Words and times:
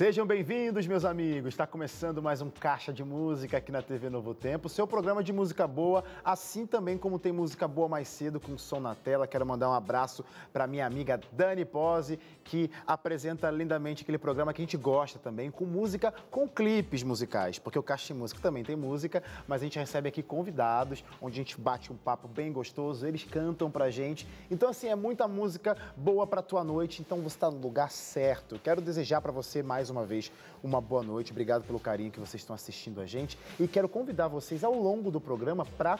Sejam 0.00 0.26
bem-vindos, 0.26 0.86
meus 0.86 1.04
amigos. 1.04 1.52
Está 1.52 1.66
começando 1.66 2.22
mais 2.22 2.40
um 2.40 2.48
Caixa 2.48 2.90
de 2.90 3.04
Música 3.04 3.58
aqui 3.58 3.70
na 3.70 3.82
TV 3.82 4.08
Novo 4.08 4.32
Tempo, 4.32 4.66
seu 4.66 4.86
programa 4.86 5.22
de 5.22 5.30
música 5.30 5.66
boa, 5.68 6.02
assim 6.24 6.64
também 6.64 6.96
como 6.96 7.18
tem 7.18 7.32
música 7.32 7.68
boa 7.68 7.86
mais 7.86 8.08
cedo 8.08 8.40
com 8.40 8.56
som 8.56 8.80
na 8.80 8.94
tela. 8.94 9.26
Quero 9.26 9.44
mandar 9.44 9.68
um 9.68 9.74
abraço 9.74 10.24
para 10.54 10.66
minha 10.66 10.86
amiga 10.86 11.20
Dani 11.32 11.66
Pose, 11.66 12.18
que 12.42 12.70
apresenta 12.86 13.50
lindamente 13.50 14.02
aquele 14.02 14.16
programa 14.16 14.54
que 14.54 14.62
a 14.62 14.64
gente 14.64 14.78
gosta 14.78 15.18
também, 15.18 15.50
com 15.50 15.66
música, 15.66 16.14
com 16.30 16.48
clipes 16.48 17.02
musicais, 17.02 17.58
porque 17.58 17.78
o 17.78 17.82
Caixa 17.82 18.14
de 18.14 18.18
Música 18.18 18.40
também 18.40 18.64
tem 18.64 18.76
música, 18.76 19.22
mas 19.46 19.60
a 19.60 19.64
gente 19.64 19.78
recebe 19.78 20.08
aqui 20.08 20.22
convidados, 20.22 21.04
onde 21.20 21.34
a 21.34 21.44
gente 21.44 21.60
bate 21.60 21.92
um 21.92 21.96
papo 21.96 22.26
bem 22.26 22.50
gostoso, 22.50 23.06
eles 23.06 23.24
cantam 23.24 23.70
pra 23.70 23.90
gente. 23.90 24.26
Então, 24.50 24.70
assim, 24.70 24.88
é 24.88 24.96
muita 24.96 25.28
música 25.28 25.76
boa 25.94 26.26
pra 26.26 26.40
tua 26.40 26.64
noite, 26.64 27.02
então 27.02 27.18
você 27.18 27.36
está 27.36 27.50
no 27.50 27.58
lugar 27.58 27.90
certo. 27.90 28.58
Quero 28.64 28.80
desejar 28.80 29.20
para 29.20 29.30
você 29.30 29.62
mais 29.62 29.89
uma 29.90 30.04
vez 30.04 30.32
uma 30.62 30.80
boa 30.80 31.02
noite. 31.02 31.32
Obrigado 31.32 31.64
pelo 31.64 31.80
carinho 31.80 32.10
que 32.10 32.20
vocês 32.20 32.40
estão 32.42 32.54
assistindo 32.54 33.00
a 33.00 33.06
gente. 33.06 33.38
E 33.58 33.66
quero 33.66 33.88
convidar 33.88 34.28
vocês 34.28 34.62
ao 34.62 34.74
longo 34.74 35.10
do 35.10 35.20
programa 35.20 35.64
para 35.64 35.98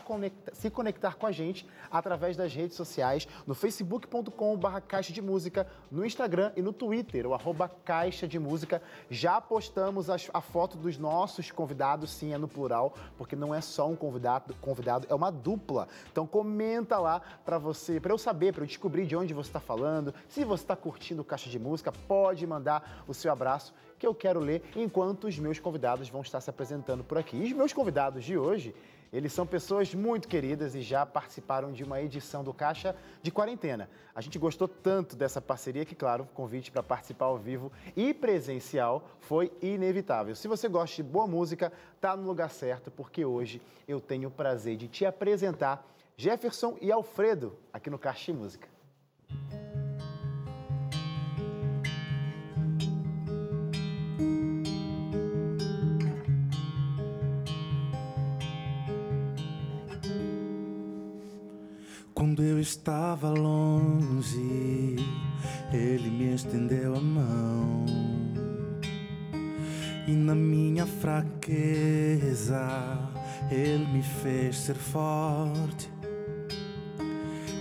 se 0.53 0.71
conectar 0.71 1.17
com 1.17 1.27
a 1.27 1.33
gente 1.33 1.67
através 1.91 2.37
das 2.37 2.55
redes 2.55 2.77
sociais, 2.77 3.27
no 3.47 3.55
facebook.com.br 3.55 4.81
Caixa 4.87 5.13
de 5.13 5.23
Música, 5.23 5.67
no 5.91 6.05
Instagram 6.05 6.53
e 6.57 6.63
no 6.63 6.73
Twitter, 6.73 7.27
o 7.27 7.35
arroba 7.35 7.69
Caixa 7.69 8.27
de 8.29 8.39
Música. 8.39 8.83
Já 9.09 9.41
postamos 9.41 10.09
a 10.11 10.41
foto 10.41 10.77
dos 10.77 10.99
nossos 10.99 11.51
convidados, 11.51 12.11
sim, 12.11 12.33
é 12.33 12.39
no 12.39 12.49
plural, 12.49 12.95
porque 13.17 13.35
não 13.35 13.55
é 13.55 13.61
só 13.61 13.89
um 13.89 13.97
convidado, 13.97 14.55
convidado 14.61 15.07
é 15.09 15.15
uma 15.15 15.31
dupla. 15.31 15.89
Então 16.11 16.27
comenta 16.27 16.99
lá 16.99 17.21
para 17.45 17.59
você, 17.59 18.01
para 18.01 18.13
eu 18.13 18.19
saber, 18.19 18.53
para 18.53 18.63
eu 18.63 18.67
descobrir 18.67 19.07
de 19.07 19.17
onde 19.17 19.35
você 19.35 19.49
está 19.49 19.61
falando. 19.61 20.15
Se 20.29 20.45
você 20.45 20.65
está 20.65 20.77
curtindo 20.77 21.25
Caixa 21.25 21.49
de 21.49 21.59
Música, 21.59 21.93
pode 21.93 22.47
mandar 22.47 23.05
o 23.07 23.15
seu 23.15 23.33
abraço 23.33 23.73
que 23.99 24.07
eu 24.07 24.15
quero 24.15 24.41
ler 24.41 24.63
enquanto 24.75 25.25
os 25.25 25.39
meus 25.39 25.59
convidados 25.59 26.09
vão 26.09 26.23
estar 26.23 26.41
se 26.41 26.49
apresentando 26.49 27.05
por 27.05 27.19
aqui. 27.19 27.37
E 27.37 27.45
os 27.45 27.53
meus 27.53 27.73
convidados 27.73 28.25
de 28.25 28.39
hoje, 28.39 28.75
eles 29.13 29.33
são 29.33 29.47
pessoas 29.47 29.95
muito 29.95 30.27
queridas 30.27 30.75
e 30.75 30.81
já 30.81 31.05
participaram 31.05 31.71
de 31.71 31.85
uma 31.85 32.01
edição 32.01 32.43
do 32.43 32.55
Caixa 32.55 32.97
de 33.23 33.31
Quarentena. 33.31 33.91
A 34.15 34.21
gente 34.21 34.39
gostou 34.39 34.67
tanto 34.67 35.17
dessa 35.17 35.41
parceria 35.41 35.85
que, 35.85 35.95
claro, 35.95 36.25
o 36.25 36.35
convite 36.35 36.71
para 36.71 36.83
participar 36.83 37.27
ao 37.27 37.37
vivo 37.37 37.71
e 37.95 38.15
presencial 38.15 39.07
foi 39.19 39.53
inevitável. 39.61 40.35
Se 40.35 40.49
você 40.49 40.69
gosta 40.69 40.97
de 40.97 41.03
boa 41.03 41.27
música, 41.27 41.73
tá 42.01 42.17
no 42.17 42.27
lugar 42.27 42.51
certo, 42.51 42.91
porque 42.91 43.25
hoje 43.25 43.61
eu 43.87 44.01
tenho 44.01 44.29
o 44.29 44.33
prazer 44.33 44.77
de 44.77 44.89
te 44.89 45.05
apresentar 45.05 45.87
Jefferson 46.17 46.79
e 46.81 46.93
Alfredo 46.93 47.57
aqui 47.73 47.91
no 47.91 47.99
Caixa 47.99 48.33
de 48.33 48.39
Música. 48.39 48.70
Estava 62.81 63.29
longe, 63.29 64.97
ele 65.71 66.09
me 66.09 66.35
estendeu 66.35 66.97
a 66.97 67.01
mão. 67.01 67.85
E 70.09 70.13
na 70.13 70.35
minha 70.35 70.87
fraqueza, 70.87 72.67
ele 73.51 73.87
me 73.93 74.03
fez 74.03 74.57
ser 74.57 74.77
forte. 74.77 75.93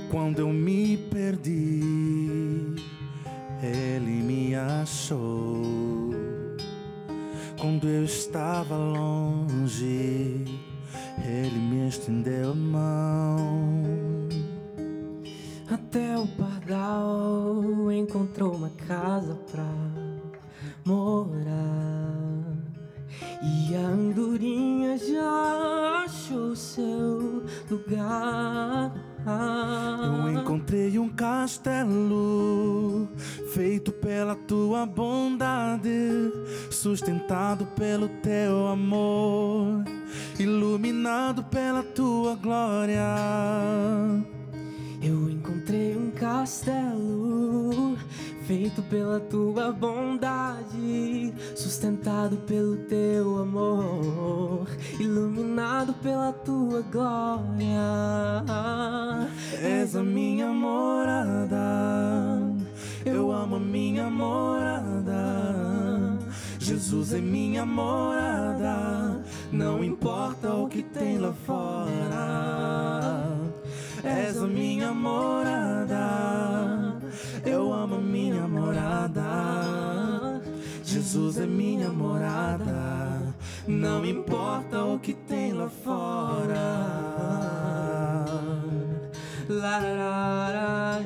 Quando 0.10 0.40
eu 0.40 0.54
me 0.54 0.96
perdi, 0.96 1.82
ele 3.62 4.24
me 4.24 4.56
achou. 4.56 6.12
Quando 7.60 7.90
eu 7.90 8.06
estava 8.06 8.78
longe, 8.78 9.09
glória. 57.00 58.44
És 59.62 59.96
a 59.96 60.04
minha 60.04 60.48
morada, 60.48 61.58
eu 63.06 63.32
amo 63.32 63.56
a 63.56 63.60
minha 63.60 64.10
morada. 64.10 65.24
Jesus 66.60 67.14
é 67.14 67.20
minha 67.20 67.66
morada, 67.66 69.24
não 69.52 69.84
importa 69.84 70.54
o 70.54 70.68
que 70.68 70.84
tem 70.84 71.18
lá 71.18 71.34
fora 71.46 72.60
és 74.04 74.38
a 74.38 74.48
minha 74.48 74.94
morada. 74.94 76.06
Eu 77.46 77.74
amo 77.74 77.96
a 77.96 78.02
minha 78.02 78.48
morada. 78.48 79.22
Jesus 80.84 81.38
é 81.38 81.46
minha 81.46 81.90
morada. 81.90 83.09
Não 83.70 84.04
importa 84.04 84.84
o 84.84 84.98
que 84.98 85.14
tem 85.14 85.54
lá 85.54 85.70
fora. 85.70 86.56
La, 89.48 89.78
la, 89.80 91.00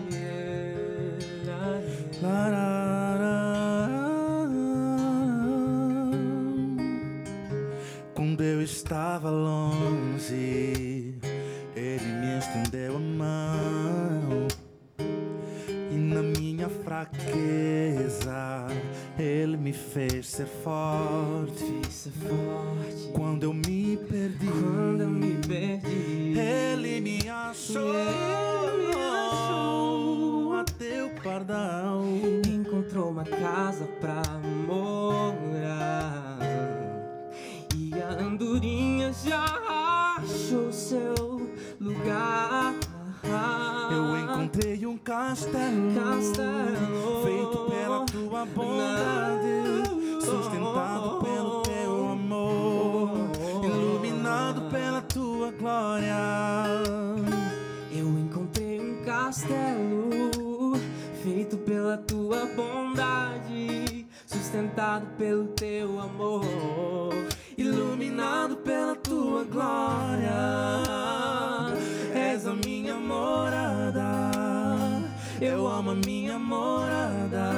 Quando 8.13 8.41
eu 8.41 8.61
estava 8.61 9.29
longe 9.29 11.13
ele 11.75 12.05
me 12.05 12.39
estendeu 12.39 12.95
a 12.95 12.99
mão 12.99 14.47
e 15.91 15.95
na 15.95 16.21
minha 16.21 16.69
fraqueza 16.69 18.22
ele 19.23 19.55
me 19.55 19.71
fez 19.71 20.27
ser 20.27 20.45
forte. 20.45 21.63
Fez 21.63 21.87
ser 21.87 22.11
forte. 22.11 23.11
Quando 23.13 23.43
eu 23.43 23.53
me 23.53 23.97
perdi, 23.97 24.47
quando 24.47 25.01
eu 25.01 25.09
me 25.09 25.35
perdi, 25.47 26.37
ele 26.37 26.99
me 26.99 27.29
achou. 27.29 27.93
Ele 27.93 28.87
me 28.87 28.93
achou 28.95 30.53
a 30.53 30.63
teu 30.65 31.09
pardal. 31.23 32.03
Encontrou 32.45 33.11
uma 33.11 33.23
casa 33.23 33.85
pra 34.01 34.21
morar 34.67 36.39
e 37.75 37.93
a 38.01 38.09
andorinha 38.21 39.13
já 39.13 40.17
achou 40.17 40.71
seu 40.71 41.49
lugar. 41.79 42.73
Eu 43.91 44.17
encontrei 44.17 44.85
um 44.85 44.97
castelo, 44.97 45.93
castelo 45.95 47.23
feito 47.23 47.57
pela 47.69 48.05
tua 48.05 48.45
bondade, 48.45 50.21
sustentado 50.21 51.19
pelo 51.23 51.61
teu 51.61 52.11
amor, 52.11 53.09
iluminado 53.63 54.61
pela 54.69 55.01
tua 55.01 55.51
glória. 55.51 56.15
Eu 57.91 58.07
encontrei 58.19 58.79
um 58.79 59.03
castelo 59.03 60.73
feito 61.23 61.57
pela 61.57 61.97
tua 61.97 62.45
bondade, 62.47 64.05
sustentado 64.25 65.07
pelo 65.17 65.47
teu 65.47 65.99
amor, 65.99 66.45
iluminado 67.57 68.57
pela 68.57 68.95
tua 68.95 69.43
glória. 69.43 70.33
Morada, 73.33 74.29
eu 75.41 75.67
amo 75.67 75.91
a 75.91 75.95
minha 75.95 76.37
morada. 76.37 77.49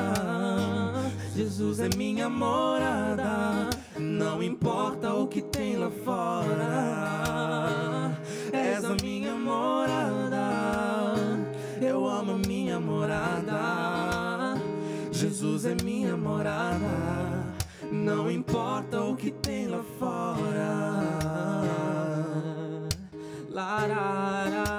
Jesus 1.36 1.82
é 1.82 1.90
minha 1.98 2.30
morada, 2.30 3.70
não 4.00 4.42
importa 4.42 5.14
o 5.14 5.28
que 5.28 5.42
tem 5.42 5.76
lá 5.76 5.92
fora. 6.06 6.72
És 8.54 8.86
a 8.86 8.96
minha 9.04 9.36
morada, 9.36 10.48
eu 11.82 12.08
amo 12.08 12.32
a 12.32 12.38
minha 12.38 12.80
morada. 12.80 14.56
Jesus 15.12 15.66
é 15.66 15.76
minha 15.84 16.16
morada, 16.16 17.54
Não 17.92 18.32
importa 18.32 19.02
o 19.02 19.14
que 19.16 19.30
tem 19.30 19.68
lá 19.68 19.84
fora. 20.00 21.16
Larara, 23.56 24.50
era, 24.50 24.75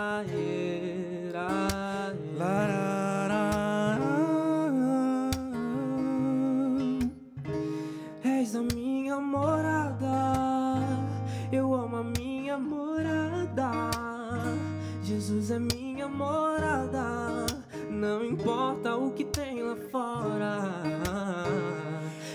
Não 17.96 18.22
importa 18.22 18.94
o 18.94 19.10
que 19.12 19.24
tem 19.24 19.62
lá 19.62 19.74
fora. 19.90 20.82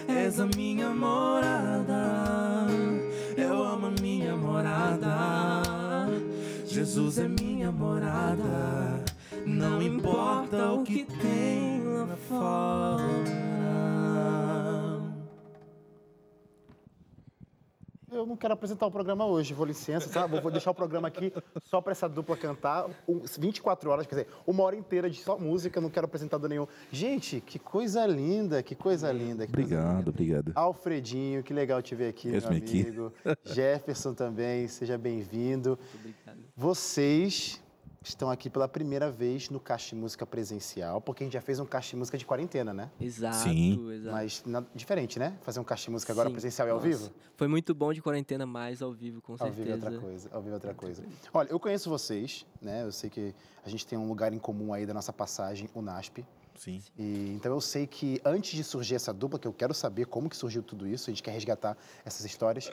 És 0.08 0.40
a 0.40 0.48
minha 0.48 0.90
morada. 0.90 2.66
Eu 3.38 3.62
amo 3.62 3.88
a 3.88 4.02
minha 4.02 4.36
morada. 4.36 6.10
Jesus 6.66 7.19
é 7.19 7.28
minha 7.28 7.72
morada. 7.72 9.06
Não 9.46 9.80
importa 9.84 10.72
o 10.72 10.84
que 10.84 11.06
tem 11.06 11.84
lá 11.84 12.18
fora. 12.28 13.61
Eu 18.21 18.25
não 18.27 18.38
quero 18.38 18.53
apresentar 18.53 18.85
o 18.85 18.91
programa 18.91 19.25
hoje, 19.25 19.51
vou 19.53 19.65
licença, 19.65 20.07
tá? 20.09 20.27
Vou, 20.27 20.39
vou 20.39 20.51
deixar 20.51 20.69
o 20.69 20.75
programa 20.75 21.07
aqui 21.07 21.33
só 21.63 21.81
para 21.81 21.91
essa 21.91 22.07
dupla 22.07 22.38
cantar 22.38 22.88
um- 23.07 23.21
24 23.39 23.89
horas, 23.89 24.06
quer 24.06 24.15
dizer, 24.15 24.27
uma 24.45 24.62
hora 24.63 24.75
inteira 24.75 25.09
de 25.09 25.19
só 25.19 25.38
música, 25.39 25.81
não 25.81 25.89
quero 25.89 26.06
apresentador 26.06 26.47
nenhum. 26.50 26.68
Gente, 26.91 27.41
que 27.41 27.57
coisa 27.57 28.06
linda, 28.06 28.62
que 28.62 28.75
coisa 28.75 29.12
linda. 29.12 29.47
que 29.47 29.53
coisa 29.53 29.75
Obrigado, 29.75 29.97
linda. 29.97 30.09
obrigado. 30.09 30.51
Alfredinho, 30.56 31.41
que 31.44 31.53
legal 31.53 31.81
te 31.81 31.95
ver 31.95 32.09
aqui, 32.09 32.27
meu 32.27 32.38
Esse-me 32.38 32.57
aqui. 32.57 32.81
amigo. 32.81 33.13
Jefferson 33.44 34.13
também, 34.13 34.67
seja 34.67 34.97
bem-vindo. 34.97 35.77
Obrigado. 35.95 36.41
Vocês 36.56 37.61
estão 38.03 38.31
aqui 38.31 38.50
pela 38.50 38.68
primeira 38.68 39.12
vez 39.12 39.50
no 39.50 39.59
Caixa 39.59 39.89
de 39.89 40.01
Música 40.01 40.25
presencial, 40.25 41.00
porque 41.00 41.24
a 41.24 41.25
gente 41.25 41.33
já 41.33 41.42
fez 41.42 41.59
um 41.59 41.65
Caixa 41.65 41.92
de 41.92 41.98
Música 41.98 42.18
de 42.18 42.25
quarentena, 42.25 42.74
né? 42.74 42.89
Exato, 43.00 43.38
Sim. 43.38 43.92
exato. 43.92 44.12
Mas 44.12 44.44
na- 44.45 44.63
diferente, 44.74 45.19
né? 45.19 45.38
Fazer 45.44 45.59
um 45.59 45.63
Caixa 45.63 45.86
de 45.86 45.92
Música 45.92 46.12
agora 46.12 46.27
Sim. 46.30 46.33
presencial 46.33 46.68
e 46.68 46.71
ao 46.71 46.80
vivo? 46.80 47.12
Foi 47.38 47.48
muito 47.48 47.75
bom 47.75 47.94
de 47.94 48.01
quarentena, 48.01 48.45
mais 48.45 48.81
ao 48.81 48.92
vivo, 48.92 49.21
com 49.21 49.33
Ao 49.33 49.38
certeza. 49.38 49.62
vivo 49.63 49.69
é 49.69 49.74
outra 49.75 50.00
coisa, 50.01 50.30
ao 50.33 50.42
vivo 50.42 50.51
é 50.51 50.56
outra 50.56 50.74
coisa. 50.74 51.03
Olha, 51.31 51.48
eu 51.50 51.59
conheço 51.59 51.89
vocês, 51.89 52.45
né? 52.59 52.83
Eu 52.83 52.92
sei 52.92 53.09
que 53.09 53.36
a 53.63 53.69
gente 53.69 53.86
tem 53.86 53.98
um 54.00 54.07
lugar 54.07 54.33
em 54.33 54.39
comum 54.39 54.74
aí 54.74 54.86
da 54.86 54.94
nossa 54.94 55.13
passagem, 55.13 55.69
o 55.74 55.81
NASP. 55.81 56.25
Sim. 56.62 56.80
E, 56.96 57.34
então 57.36 57.52
eu 57.52 57.60
sei 57.60 57.88
que 57.88 58.22
antes 58.24 58.52
de 58.52 58.63
surgir 58.63 58.94
essa 58.94 59.12
dupla, 59.12 59.40
que 59.40 59.48
eu 59.48 59.54
quero 59.54 59.74
saber 59.74 60.06
como 60.06 60.30
que 60.30 60.38
surgiu 60.38 60.62
tudo 60.62 60.88
isso, 60.88 61.10
a 61.10 61.12
gente 61.12 61.24
quer 61.24 61.31
resgatar 61.31 61.75
essas 62.06 62.24
histórias. 62.24 62.72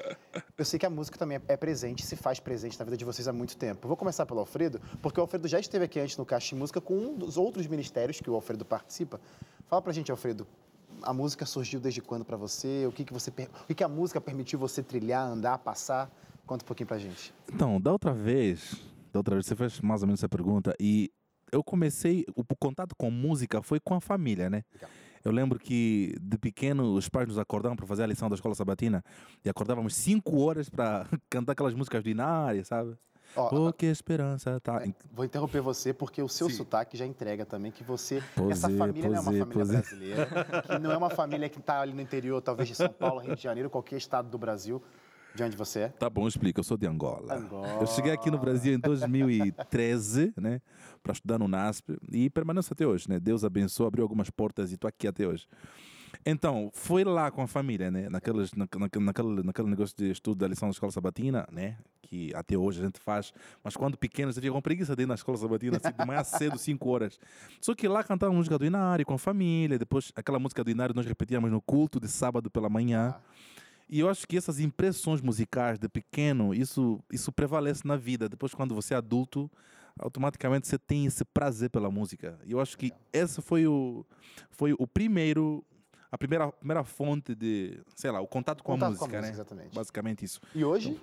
Eu 0.59 0.65
sei 0.67 0.79
que 0.79 0.85
a 0.85 0.91
música 0.91 1.17
também 1.17 1.41
é 1.49 1.57
presente, 1.57 2.05
se 2.05 2.15
faz 2.15 2.39
presente 2.39 2.79
na 2.79 2.85
vida 2.85 2.99
de 2.99 3.05
vocês 3.07 3.27
há 3.27 3.33
muito 3.33 3.57
tempo. 3.57 3.89
Vou 3.89 3.97
começar 3.97 4.27
pelo 4.27 4.41
Alfredo, 4.41 4.79
porque 5.01 5.19
o 5.19 5.23
Alfredo 5.23 5.49
já 5.49 5.59
esteve 5.59 5.87
aqui 5.87 5.99
antes 5.99 6.19
no 6.19 6.27
Caixa 6.27 6.51
de 6.51 6.57
Música 6.57 6.83
com 6.83 6.99
um 6.99 7.17
dos 7.17 7.39
outros 7.39 7.67
ministérios 7.67 8.21
que 8.21 8.29
o 8.29 8.35
Alfredo 8.35 8.63
participa. 8.63 9.19
Fala 9.69 9.81
pra 9.81 9.91
gente, 9.91 10.11
Alfredo, 10.11 10.47
a 11.01 11.15
música 11.15 11.47
surgiu 11.47 11.81
desde 11.81 12.03
quando 12.03 12.27
pra 12.27 12.37
você? 12.37 12.85
O 12.87 12.93
que 12.93 13.07
que 13.07 13.13
você 13.15 13.31
o 13.31 13.67
que 13.69 13.75
que 13.75 13.85
a 13.85 13.89
música 13.89 14.21
permitiu 14.21 14.59
você 14.59 14.83
trilhar, 14.83 15.27
andar, 15.27 15.57
passar? 15.61 16.11
Conta 16.47 16.63
um 16.63 16.67
pouquinho 16.67 16.89
pra 16.89 16.99
gente. 16.99 17.33
Então, 17.51 17.81
da 17.81 17.91
outra 17.91 18.13
vez, 18.13 18.75
da 19.11 19.21
outra 19.21 19.35
vez 19.35 19.47
você 19.47 19.57
fez 19.57 19.81
mais 19.81 20.03
ou 20.03 20.09
menos 20.09 20.21
essa 20.21 20.29
pergunta 20.29 20.75
e 20.79 21.11
eu 21.53 21.63
comecei, 21.63 22.25
o 22.35 22.45
contato 22.57 22.95
com 22.97 23.11
música 23.11 23.63
foi 23.63 23.81
com 23.81 23.95
a 23.95 24.01
família, 24.01 24.49
né? 24.51 24.65
Legal. 24.75 24.91
Eu 25.25 25.33
lembro 25.33 25.59
que 25.59 26.15
de 26.21 26.39
pequeno 26.39 26.95
os 26.95 27.09
pais 27.09 27.27
nos 27.27 27.39
acordavam 27.39 27.77
para 27.77 27.87
fazer 27.87 28.05
a 28.05 28.07
lição 28.07 28.29
da 28.29 28.35
escola 28.35 28.55
sabatina 28.55 29.05
e 29.45 29.49
acordávamos 29.49 29.95
cinco 29.95 30.41
horas 30.41 30.69
para 30.69 31.07
cantar 31.29 31.53
aquelas 31.53 31.75
músicas 31.75 32.03
do 32.03 32.09
Inária, 32.09 32.65
sabe? 32.65 32.97
Ó, 33.37 33.69
Oh, 33.69 33.73
que 33.73 33.87
esperança, 33.87 34.59
tá? 34.61 34.83
Vou 35.13 35.25
interromper 35.25 35.61
você 35.61 35.93
porque 35.93 36.23
o 36.23 36.29
seu 36.29 36.49
Sim. 36.49 36.57
sotaque 36.57 36.97
já 36.97 37.05
entrega 37.05 37.45
também 37.45 37.71
que 37.71 37.85
você. 37.85 38.23
Pois 38.35 38.53
essa 38.53 38.73
é, 38.73 38.77
família 38.77 39.11
não 39.11 39.17
é 39.17 39.21
uma 39.21 39.35
é, 39.35 39.39
família 39.39 39.47
pois 39.53 39.69
é. 39.69 39.73
brasileira, 39.73 40.27
que 40.67 40.79
não 40.79 40.93
é 40.93 40.97
uma 40.97 41.11
família 41.11 41.49
que 41.49 41.59
está 41.59 41.81
ali 41.81 41.93
no 41.93 42.01
interior, 42.01 42.41
talvez 42.41 42.69
de 42.69 42.75
São 42.75 42.89
Paulo, 42.89 43.21
Rio 43.21 43.37
de 43.37 43.43
Janeiro, 43.43 43.69
qualquer 43.69 43.97
estado 43.97 44.31
do 44.31 44.39
Brasil. 44.39 44.83
De 45.39 45.45
onde 45.45 45.57
você 45.57 45.83
é? 45.83 45.89
Tá 45.89 46.11
bom, 46.11 46.23
eu 46.23 46.29
explico. 46.29 46.59
Eu 46.59 46.65
sou 46.65 46.77
de 46.77 46.85
Angola. 46.85 47.37
Angola. 47.37 47.79
Eu 47.81 47.87
cheguei 47.87 48.11
aqui 48.11 48.29
no 48.29 48.39
Brasil 48.39 48.75
em 48.75 48.79
2013, 48.81 50.35
né, 50.37 50.61
para 51.01 51.13
estudar 51.13 51.39
no 51.39 51.47
NASP 51.47 51.97
e 52.11 52.29
permaneço 52.29 52.73
até 52.73 52.85
hoje, 52.85 53.09
né? 53.09 53.21
Deus 53.21 53.45
abençoou, 53.45 53.87
abriu 53.87 54.03
algumas 54.03 54.31
portas 54.31 54.73
e 54.73 54.75
estou 54.75 54.89
aqui 54.89 55.07
até 55.07 55.29
hoje. 55.29 55.47
Então, 56.27 56.73
foi 56.75 57.05
lá 57.05 57.31
com 57.31 57.41
a 57.41 57.47
família, 57.47 57.89
né? 57.89 58.09
Naqueles, 58.09 58.53
na, 58.53 58.67
na, 58.77 59.01
naquele, 59.01 59.43
naquele 59.45 59.69
negócio 59.69 59.97
de 59.97 60.11
estudo 60.11 60.39
da 60.41 60.49
lição 60.49 60.67
da 60.67 60.73
escola 60.73 60.91
sabatina, 60.91 61.47
né? 61.53 61.77
Que 62.03 62.35
até 62.35 62.57
hoje 62.59 62.81
a 62.81 62.85
gente 62.87 62.99
faz. 62.99 63.33
Mas 63.63 63.77
quando 63.77 63.97
pequenos, 63.97 64.37
eu 64.37 64.43
fico 64.43 64.55
com 64.57 64.61
preguiça 64.61 64.97
de 64.97 65.05
ir 65.05 65.07
na 65.07 65.15
escola 65.15 65.39
sabatina, 65.39 65.77
assim, 65.77 65.95
de 65.97 66.05
manhã 66.05 66.25
cedo, 66.25 66.59
5 66.59 66.89
horas. 66.89 67.21
Só 67.61 67.77
que 67.77 67.87
lá 67.87 68.03
cantava 68.03 68.33
música 68.33 68.59
do 68.59 68.67
Inário 68.67 69.07
com 69.07 69.15
a 69.15 69.19
família. 69.19 69.79
Depois, 69.79 70.11
aquela 70.17 70.41
música 70.41 70.65
do 70.65 70.71
Inário 70.71 70.97
nós 70.97 71.07
repetíamos 71.07 71.49
no 71.49 71.61
culto 71.61 72.01
de 72.01 72.09
sábado 72.09 72.51
pela 72.51 72.69
manhã. 72.69 73.15
E 73.89 74.01
eu 74.01 74.09
acho 74.09 74.27
que 74.27 74.37
essas 74.37 74.61
impressões 74.61 75.21
musicais 75.21 75.79
de 75.79 75.89
pequeno, 75.89 76.55
isso, 76.55 77.01
isso 77.11 77.33
prevalece 77.33 77.87
na 77.87 77.97
vida. 77.97 78.29
Depois, 78.29 78.53
quando 78.55 78.75
você 78.75 78.93
é 78.93 78.97
adulto, 78.99 79.51
automaticamente 79.99 80.69
você 80.69 80.79
tem 80.79 81.07
esse 81.07 81.25
prazer 81.25 81.71
pela 81.71 81.91
música. 81.91 82.39
E 82.45 82.53
eu 82.53 82.61
acho 82.61 82.77
que 82.77 82.93
esse 83.13 83.41
foi 83.41 83.67
o, 83.67 84.05
foi 84.51 84.75
o 84.79 84.87
primeiro, 84.87 85.65
a 86.13 86.19
primeira, 86.19 86.53
primeira 86.53 86.85
fonte 86.85 87.35
de, 87.35 87.81
sei 87.97 88.11
lá, 88.11 88.21
o 88.21 88.27
contato 88.27 88.63
com 88.63 88.73
Contato 88.73 88.89
a 88.89 88.91
música, 88.91 89.21
né? 89.21 89.31
exatamente. 89.31 89.75
Basicamente 89.75 90.25
isso. 90.25 90.41
E 90.55 90.63
hoje? 90.65 91.01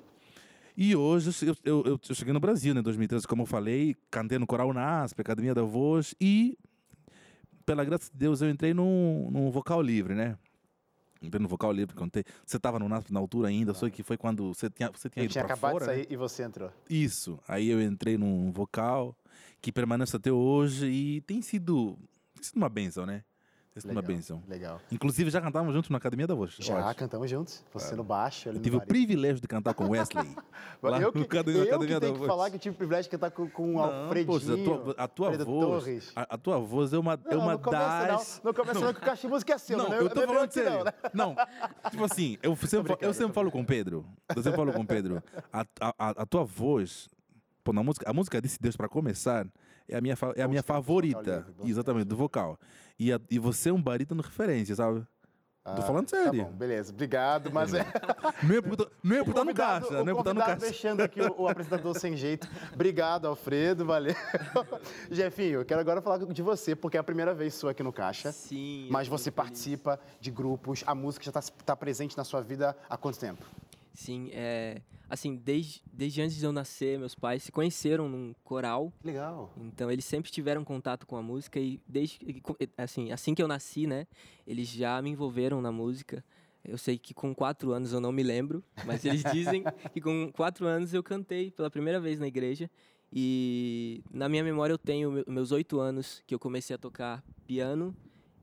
E 0.77 0.95
hoje 0.95 1.31
eu, 1.45 1.55
eu, 1.63 1.83
eu, 1.85 1.99
eu 2.09 2.15
cheguei 2.15 2.33
no 2.33 2.39
Brasil, 2.39 2.73
né, 2.73 2.81
em 2.81 2.83
2013, 2.83 3.25
como 3.25 3.43
eu 3.43 3.45
falei, 3.45 3.95
cantei 4.11 4.37
no 4.37 4.45
Coral 4.45 4.73
NASP, 4.73 5.21
Academia 5.21 5.55
da 5.55 5.63
Voz, 5.63 6.13
e 6.19 6.57
pela 7.65 7.83
graça 7.85 8.11
de 8.11 8.17
Deus 8.17 8.41
eu 8.41 8.49
entrei 8.49 8.73
num, 8.73 9.29
num 9.31 9.49
vocal 9.49 9.81
livre, 9.81 10.13
né? 10.13 10.37
Entrei 11.25 11.41
no 11.41 11.47
vocal 11.47 11.71
livre, 11.71 11.95
contei. 11.95 12.23
Você 12.45 12.57
estava 12.57 12.79
no 12.79 12.87
NASP 12.87 13.11
na 13.11 13.19
altura 13.19 13.47
ainda, 13.49 13.73
só 13.73 13.89
que 13.89 14.03
foi 14.03 14.17
quando 14.17 14.53
você 14.53 14.69
tinha, 14.69 14.89
você 14.91 15.09
tinha 15.09 15.23
Eu 15.23 15.25
ido 15.25 15.31
tinha 15.31 15.43
acabado 15.43 15.71
fora. 15.73 15.85
de 15.85 15.91
né? 15.91 15.97
sair 15.97 16.07
e 16.13 16.15
você 16.15 16.43
entrou. 16.43 16.71
Isso. 16.89 17.39
Aí 17.47 17.69
eu 17.69 17.81
entrei 17.81 18.17
num 18.17 18.51
vocal 18.51 19.15
que 19.61 19.71
permanece 19.71 20.15
até 20.15 20.31
hoje 20.31 20.85
e 20.87 21.21
tem 21.21 21.41
sido, 21.41 21.97
tem 22.33 22.43
sido 22.43 22.57
uma 22.57 22.69
benção, 22.69 23.05
né? 23.05 23.23
Sido 23.81 23.91
uma 23.91 23.99
Legal, 23.99 24.15
benção. 24.15 24.43
Legal. 24.47 24.81
Inclusive 24.89 25.29
já 25.29 25.41
cantávamos 25.41 25.73
juntos 25.73 25.89
na 25.89 25.97
Academia 25.97 26.25
da 26.25 26.33
Voz. 26.33 26.55
Já 26.59 26.75
eu 26.75 26.85
acho. 26.85 26.97
cantamos 26.99 27.29
juntos. 27.29 27.61
Você 27.73 27.93
no 27.93 28.05
baixo, 28.05 28.47
Eu 28.47 28.53
no 28.53 28.59
tive 28.61 28.77
o 28.77 28.81
privilégio 28.81 29.41
de 29.41 29.47
cantar 29.49 29.73
com 29.73 29.89
Wesley. 29.89 30.33
lá 30.81 30.97
eu 31.01 31.07
no 31.07 31.11
que, 31.11 31.19
Academia- 31.23 31.59
eu 31.61 31.65
que 31.65 31.69
Academia 31.71 31.95
da 31.95 31.99
tenho 31.99 32.13
que 32.13 32.19
Voz. 32.19 32.27
falar 32.29 32.49
que 32.51 32.57
tive 32.57 32.73
o 32.73 32.77
privilégio 32.77 33.03
de 33.03 33.09
cantar 33.17 33.31
com, 33.31 33.49
com 33.49 33.71
o 33.71 33.73
Não, 33.73 34.03
Alfredinho. 34.03 34.27
poxa, 34.39 34.53
a 34.53 34.57
tua, 34.63 34.95
a 34.97 35.07
tua 35.09 35.27
Alfredo 35.27 35.45
voz, 35.45 36.11
a, 36.15 36.21
a 36.35 36.37
tua 36.37 36.57
voz 36.59 36.93
é 36.93 36.97
uma, 36.97 37.13
é 37.25 37.35
Não, 37.35 37.41
uma 37.41 37.51
no 37.53 37.59
começo 37.59 38.07
das... 38.07 38.41
não. 38.43 38.51
No 38.51 38.57
começo 38.57 38.79
não, 38.79 38.93
que 38.93 38.99
o 38.99 39.03
Caixa 39.03 39.27
Música 39.27 39.53
é 39.53 39.57
seu. 39.57 39.77
Não, 39.77 39.89
né? 39.89 39.99
eu 39.99 40.09
tô 40.09 40.15
não 40.15 40.23
é 40.23 40.27
falando 40.27 40.45
não, 40.45 40.51
sério. 40.51 40.83
né? 40.85 40.93
Não, 41.13 41.35
tipo 41.91 42.03
assim, 42.05 42.37
eu 42.41 42.55
sempre, 42.55 42.97
eu 43.01 43.13
sempre 43.13 43.33
falo 43.33 43.51
com 43.51 43.59
o 43.61 43.65
Pedro. 43.65 44.05
Eu 44.33 44.41
sempre 44.41 44.55
falo 44.57 44.71
com 44.71 44.81
o 44.81 44.87
Pedro. 44.87 45.21
A, 45.51 45.65
a, 45.81 45.93
a, 46.21 46.25
tua 46.25 46.45
voz, 46.45 47.09
pô, 47.61 47.73
na 47.73 47.83
música, 47.83 48.09
a 48.09 48.13
música 48.13 48.41
Disse 48.41 48.57
Deus 48.61 48.77
para 48.77 48.87
começar, 48.87 49.45
é 49.87 49.97
a 49.97 50.01
minha, 50.01 50.15
é 50.35 50.41
a 50.43 50.47
minha 50.47 50.63
favorita. 50.63 51.45
Exatamente, 51.63 52.05
do 52.05 52.15
vocal. 52.15 52.57
E, 52.99 53.11
a- 53.11 53.19
e 53.29 53.37
você 53.39 53.69
é 53.69 53.73
um 53.73 53.81
barítono 53.81 54.21
referência, 54.21 54.75
sabe? 54.75 55.05
Tô 55.75 55.81
falando 55.81 56.07
Tá 56.07 56.17
sério. 56.23 56.43
bom, 56.43 56.51
beleza. 56.51 56.93
Obrigado, 56.93 57.51
mas 57.51 57.73
é... 57.73 57.83
Não 58.43 58.55
é 58.55 58.61
por 58.61 58.77
tá- 58.77 58.87
não 59.03 59.15
é 59.15 59.23
por 59.23 59.31
estar 59.31 59.43
no 59.43 59.53
caixa, 59.53 60.03
não 60.03 60.11
é 60.11 60.13
por 60.13 60.19
estar 60.19 60.33
no 60.35 60.39
caixa. 60.39 60.55
deixando 60.57 61.01
aqui 61.01 61.19
o, 61.19 61.41
o 61.41 61.47
apresentador 61.47 61.97
sem 61.99 62.15
jeito. 62.15 62.47
Obrigado, 62.71 63.25
Alfredo, 63.27 63.83
valeu. 63.83 64.13
Jefinho, 65.09 65.61
eu 65.61 65.65
quero 65.65 65.81
agora 65.81 66.03
falar 66.03 66.19
de 66.19 66.41
você, 66.43 66.75
porque 66.75 66.97
é 66.97 66.99
a 66.99 67.03
primeira 67.03 67.33
vez 67.33 67.55
sua 67.55 67.71
aqui 67.71 67.81
no 67.81 67.91
Caixa. 67.91 68.31
Sim. 68.31 68.87
Mas 68.91 69.07
você 69.07 69.31
muito 69.31 69.35
feliz. 69.37 69.49
participa 69.49 69.99
de 70.19 70.29
grupos, 70.29 70.83
a 70.85 70.93
música 70.93 71.25
já 71.31 71.39
está 71.39 71.75
presente 71.75 72.15
na 72.15 72.23
sua 72.23 72.41
vida 72.41 72.77
há 72.87 72.95
quanto 72.95 73.17
tempo? 73.17 73.43
Sim, 73.91 74.29
é. 74.33 74.81
Assim, 75.09 75.35
desde, 75.35 75.81
desde 75.91 76.21
antes 76.21 76.35
de 76.37 76.45
eu 76.45 76.51
nascer, 76.51 76.97
meus 76.97 77.15
pais 77.15 77.43
se 77.43 77.51
conheceram 77.51 78.09
num 78.09 78.33
coral. 78.43 78.91
Legal. 79.03 79.53
Então 79.57 79.89
eles 79.91 80.05
sempre 80.05 80.31
tiveram 80.31 80.63
contato 80.63 81.05
com 81.05 81.15
a 81.15 81.21
música 81.21 81.59
e 81.59 81.79
desde 81.87 82.19
assim, 82.77 83.11
assim 83.11 83.33
que 83.35 83.41
eu 83.41 83.47
nasci, 83.47 83.87
né, 83.87 84.07
eles 84.45 84.67
já 84.67 85.01
me 85.01 85.09
envolveram 85.11 85.61
na 85.61 85.71
música. 85.71 86.23
Eu 86.63 86.77
sei 86.77 86.97
que 86.97 87.13
com 87.13 87.33
quatro 87.35 87.71
anos 87.71 87.93
eu 87.93 87.99
não 88.01 88.11
me 88.11 88.23
lembro, 88.23 88.63
mas 88.83 89.05
eles 89.05 89.23
dizem 89.31 89.63
que 89.93 90.01
com 90.01 90.31
quatro 90.31 90.65
anos 90.65 90.93
eu 90.93 91.03
cantei 91.03 91.51
pela 91.51 91.69
primeira 91.69 91.99
vez 91.99 92.19
na 92.19 92.27
igreja. 92.27 92.69
E 93.13 94.03
na 94.11 94.27
minha 94.27 94.43
memória 94.43 94.73
eu 94.73 94.77
tenho 94.77 95.11
me- 95.11 95.23
meus 95.27 95.51
oito 95.51 95.79
anos 95.79 96.23
que 96.25 96.33
eu 96.33 96.39
comecei 96.39 96.75
a 96.75 96.79
tocar 96.79 97.23
piano 97.45 97.95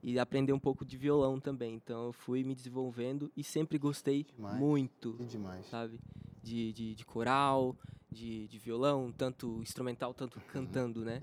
e 0.02 0.19
aprender 0.19 0.52
um 0.52 0.59
pouco 0.59 0.85
de 0.85 0.97
violão 0.97 1.38
também. 1.40 1.75
Então 1.75 2.07
eu 2.07 2.12
fui 2.12 2.42
me 2.45 2.54
desenvolvendo 2.54 3.31
e 3.37 3.42
sempre 3.45 3.76
gostei 3.76 4.25
Demais. 4.35 4.59
muito 4.59 5.19
demais. 5.28 5.66
sabe? 5.66 5.99
De, 6.43 6.73
de, 6.73 6.95
de 6.95 7.05
coral, 7.05 7.77
de, 8.11 8.49
de 8.49 8.59
violão, 8.59 9.13
tanto 9.13 9.61
instrumental, 9.63 10.13
tanto 10.13 10.41
cantando, 10.53 11.05
né? 11.05 11.23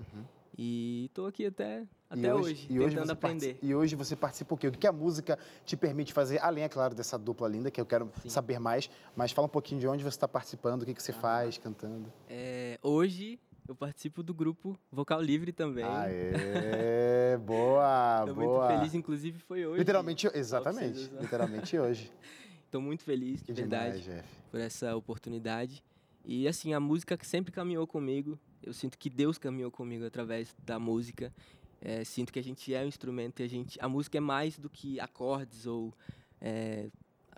E 0.56 1.06
estou 1.06 1.26
aqui 1.26 1.46
até, 1.46 1.82
E 1.82 1.86
até 2.18 2.34
hoje, 2.34 2.66
e 2.68 2.80
hoje 2.80 2.94
tentando 2.96 3.12
aprender. 3.12 3.58
E 3.62 3.74
hoje 3.74 3.94
você 3.94 4.16
participa 4.16 4.54
o 4.54 4.58
quê? 4.58 4.68
O 4.68 4.72
que 4.72 4.86
a 4.86 4.92
música 4.92 5.38
te 5.64 5.76
permite 5.76 6.12
fazer, 6.12 6.38
além, 6.42 6.64
é 6.64 6.68
claro, 6.68 6.94
dessa 6.94 7.18
dupla 7.18 7.48
linda, 7.48 7.70
que 7.70 7.80
eu 7.80 7.86
quero 7.86 8.10
Sim. 8.22 8.28
saber 8.28 8.58
mais, 8.58 8.90
mas 9.14 9.30
fala 9.32 9.46
um 9.46 9.50
pouquinho 9.50 9.80
de 9.80 9.86
onde 9.86 10.02
você 10.02 10.16
está 10.16 10.26
participando, 10.28 10.82
o 10.82 10.86
que, 10.86 10.94
que 10.94 11.02
você 11.02 11.12
faz, 11.12 11.56
cantando. 11.56 12.12
É, 12.28 12.78
hoje 12.82 13.38
eu 13.68 13.74
participo 13.76 14.22
do 14.22 14.34
grupo 14.34 14.76
Vocal 14.90 15.22
Livre 15.22 15.52
também. 15.52 15.84
Aê, 15.84 17.38
boa, 17.46 18.24
Tô 18.26 18.34
boa. 18.34 18.66
muito 18.66 18.66
feliz, 18.78 18.94
inclusive 18.94 19.38
foi 19.38 19.64
hoje. 19.64 19.78
Literalmente, 19.78 20.28
exatamente, 20.34 21.08
literalmente 21.20 21.78
hoje. 21.78 22.10
Estou 22.70 22.80
muito 22.80 23.02
feliz, 23.02 23.42
de 23.42 23.52
verdade, 23.52 24.00
demais, 24.00 24.24
por 24.48 24.60
essa 24.60 24.94
oportunidade. 24.94 25.82
E 26.24 26.46
assim, 26.46 26.72
a 26.72 26.78
música 26.78 27.16
que 27.16 27.26
sempre 27.26 27.50
caminhou 27.50 27.84
comigo. 27.84 28.38
Eu 28.62 28.72
sinto 28.72 28.96
que 28.96 29.10
Deus 29.10 29.38
caminhou 29.38 29.72
comigo 29.72 30.06
através 30.06 30.54
da 30.64 30.78
música. 30.78 31.34
É, 31.80 32.04
sinto 32.04 32.32
que 32.32 32.38
a 32.38 32.42
gente 32.42 32.72
é 32.72 32.84
um 32.84 32.86
instrumento 32.86 33.40
e 33.40 33.42
a 33.42 33.48
gente, 33.48 33.76
a 33.82 33.88
música 33.88 34.18
é 34.18 34.20
mais 34.20 34.56
do 34.56 34.70
que 34.70 35.00
acordes 35.00 35.66
ou 35.66 35.92
é, 36.40 36.88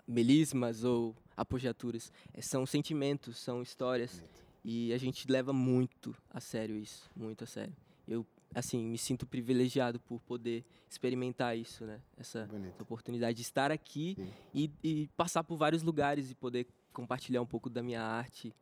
melismas 0.07 0.83
ou 0.83 1.15
apogiaturas. 1.35 2.11
É, 2.31 2.39
são 2.39 2.63
sentimentos, 2.63 3.39
são 3.39 3.63
histórias. 3.63 4.23
E 4.63 4.93
a 4.93 4.99
gente 4.99 5.27
leva 5.31 5.51
muito 5.51 6.15
a 6.29 6.39
sério 6.39 6.77
isso, 6.77 7.09
muito 7.15 7.43
a 7.43 7.47
sério. 7.47 7.73
Eu, 8.07 8.23
assim, 8.53 8.85
me 8.85 8.97
sinto 8.97 9.25
privilegiado 9.25 9.99
por 9.99 10.19
poder 10.21 10.63
experimentar 10.89 11.57
isso, 11.57 11.85
né? 11.85 11.99
Essa, 12.17 12.45
Bonito. 12.45 12.81
oportunidade 12.81 13.35
de 13.35 13.41
estar 13.41 13.71
aqui 13.71 14.17
e, 14.53 14.71
e 14.83 15.07
passar 15.17 15.43
por 15.43 15.57
vários 15.57 15.83
lugares 15.83 16.29
e 16.31 16.35
poder 16.35 16.67
compartilhar 16.91 17.41
um 17.41 17.45
pouco 17.45 17.69
da 17.69 17.81
minha 17.81 18.01
arte. 18.01 18.53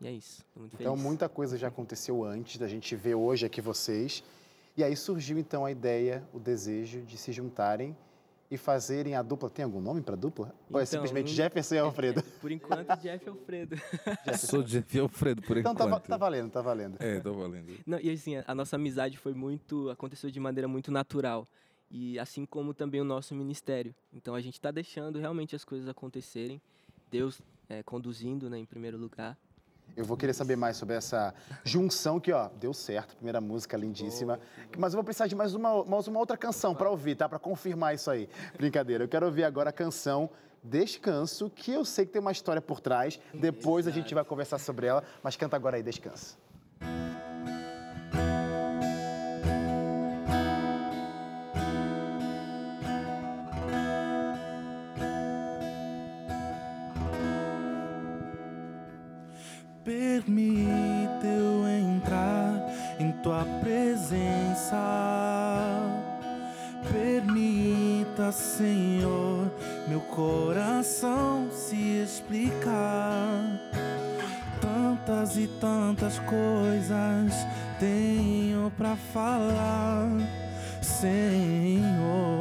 E 0.00 0.06
é 0.06 0.12
isso, 0.12 0.44
muito 0.56 0.74
Então, 0.74 0.92
feliz. 0.94 1.02
muita 1.06 1.28
coisa 1.28 1.58
já 1.58 1.68
aconteceu 1.68 2.24
antes 2.24 2.56
da 2.58 2.66
gente 2.68 2.94
ver 2.96 3.14
hoje 3.14 3.44
aqui 3.46 3.60
vocês. 3.60 4.22
E 4.76 4.84
aí 4.84 4.96
surgiu, 4.96 5.38
então, 5.38 5.64
a 5.64 5.70
ideia, 5.70 6.26
o 6.32 6.38
desejo 6.38 7.02
de 7.02 7.18
se 7.18 7.32
juntarem 7.32 7.94
e 8.50 8.56
fazerem 8.56 9.14
a 9.14 9.22
dupla. 9.22 9.48
Tem 9.48 9.64
algum 9.64 9.80
nome 9.80 10.02
para 10.02 10.16
dupla? 10.16 10.54
Ou 10.68 10.80
é 10.80 10.82
Então, 10.82 10.86
simplesmente 10.86 11.30
Jefferson 11.30 11.76
e 11.76 11.78
Alfredo? 11.78 12.22
Por 12.40 12.50
enquanto, 12.50 12.88
Jeff 13.00 13.28
Alfredo. 13.28 13.76
Sou 14.36 14.62
Jeff 14.62 14.98
Alfredo 14.98 15.40
por 15.42 15.56
Então 15.56 15.74
tá, 15.74 15.86
enquanto. 15.86 16.06
tá 16.08 16.16
valendo, 16.16 16.50
tá 16.50 16.60
valendo. 16.60 16.96
É, 16.98 17.20
tô 17.20 17.32
valendo. 17.32 17.78
Não, 17.86 18.00
e 18.00 18.10
assim, 18.10 18.36
a, 18.36 18.44
a 18.48 18.54
nossa 18.54 18.76
amizade 18.76 19.16
foi 19.16 19.34
muito. 19.34 19.88
aconteceu 19.90 20.30
de 20.30 20.40
maneira 20.40 20.66
muito 20.66 20.90
natural. 20.90 21.46
E 21.90 22.18
assim 22.18 22.44
como 22.44 22.74
também 22.74 23.00
o 23.00 23.04
nosso 23.04 23.34
ministério. 23.34 23.94
Então 24.12 24.34
a 24.34 24.40
gente 24.40 24.54
está 24.54 24.70
deixando 24.70 25.18
realmente 25.18 25.54
as 25.54 25.64
coisas 25.64 25.88
acontecerem. 25.88 26.60
Deus 27.10 27.40
é, 27.68 27.82
conduzindo, 27.82 28.50
né, 28.50 28.58
em 28.58 28.64
primeiro 28.64 28.96
lugar. 28.96 29.36
Eu 29.96 30.04
vou 30.04 30.16
querer 30.16 30.32
saber 30.32 30.56
mais 30.56 30.76
sobre 30.76 30.94
essa 30.94 31.34
junção 31.64 32.20
que, 32.20 32.32
ó, 32.32 32.48
deu 32.60 32.72
certo. 32.72 33.14
Primeira 33.16 33.40
música 33.40 33.76
lindíssima. 33.76 34.40
Mas 34.78 34.92
eu 34.92 34.96
vou 34.96 35.04
precisar 35.04 35.26
de 35.26 35.34
mais 35.34 35.54
uma, 35.54 35.84
mais 35.84 36.06
uma 36.08 36.18
outra 36.18 36.36
canção 36.36 36.74
para 36.74 36.90
ouvir, 36.90 37.16
tá? 37.16 37.28
Para 37.28 37.38
confirmar 37.38 37.94
isso 37.94 38.10
aí. 38.10 38.28
Brincadeira. 38.56 39.04
Eu 39.04 39.08
quero 39.08 39.26
ouvir 39.26 39.44
agora 39.44 39.70
a 39.70 39.72
canção 39.72 40.30
Descanso, 40.62 41.48
que 41.48 41.72
eu 41.72 41.84
sei 41.84 42.04
que 42.04 42.12
tem 42.12 42.20
uma 42.20 42.32
história 42.32 42.60
por 42.60 42.80
trás. 42.80 43.18
Depois 43.32 43.86
a 43.86 43.90
gente 43.90 44.14
vai 44.14 44.24
conversar 44.24 44.58
sobre 44.58 44.86
ela. 44.86 45.02
Mas 45.22 45.36
canta 45.36 45.56
agora 45.56 45.76
aí, 45.76 45.82
Descanso. 45.82 46.38
Senhor, 68.32 69.50
meu 69.88 70.00
coração 70.00 71.48
se 71.50 72.02
explicar. 72.02 73.42
Tantas 74.60 75.36
e 75.36 75.46
tantas 75.60 76.18
coisas 76.20 77.32
tenho 77.78 78.70
pra 78.76 78.96
falar, 79.12 80.08
Senhor. 80.82 82.39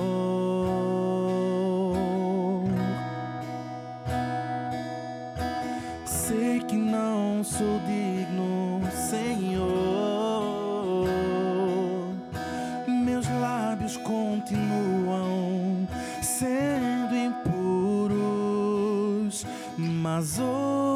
Ouve-me, 20.19 20.88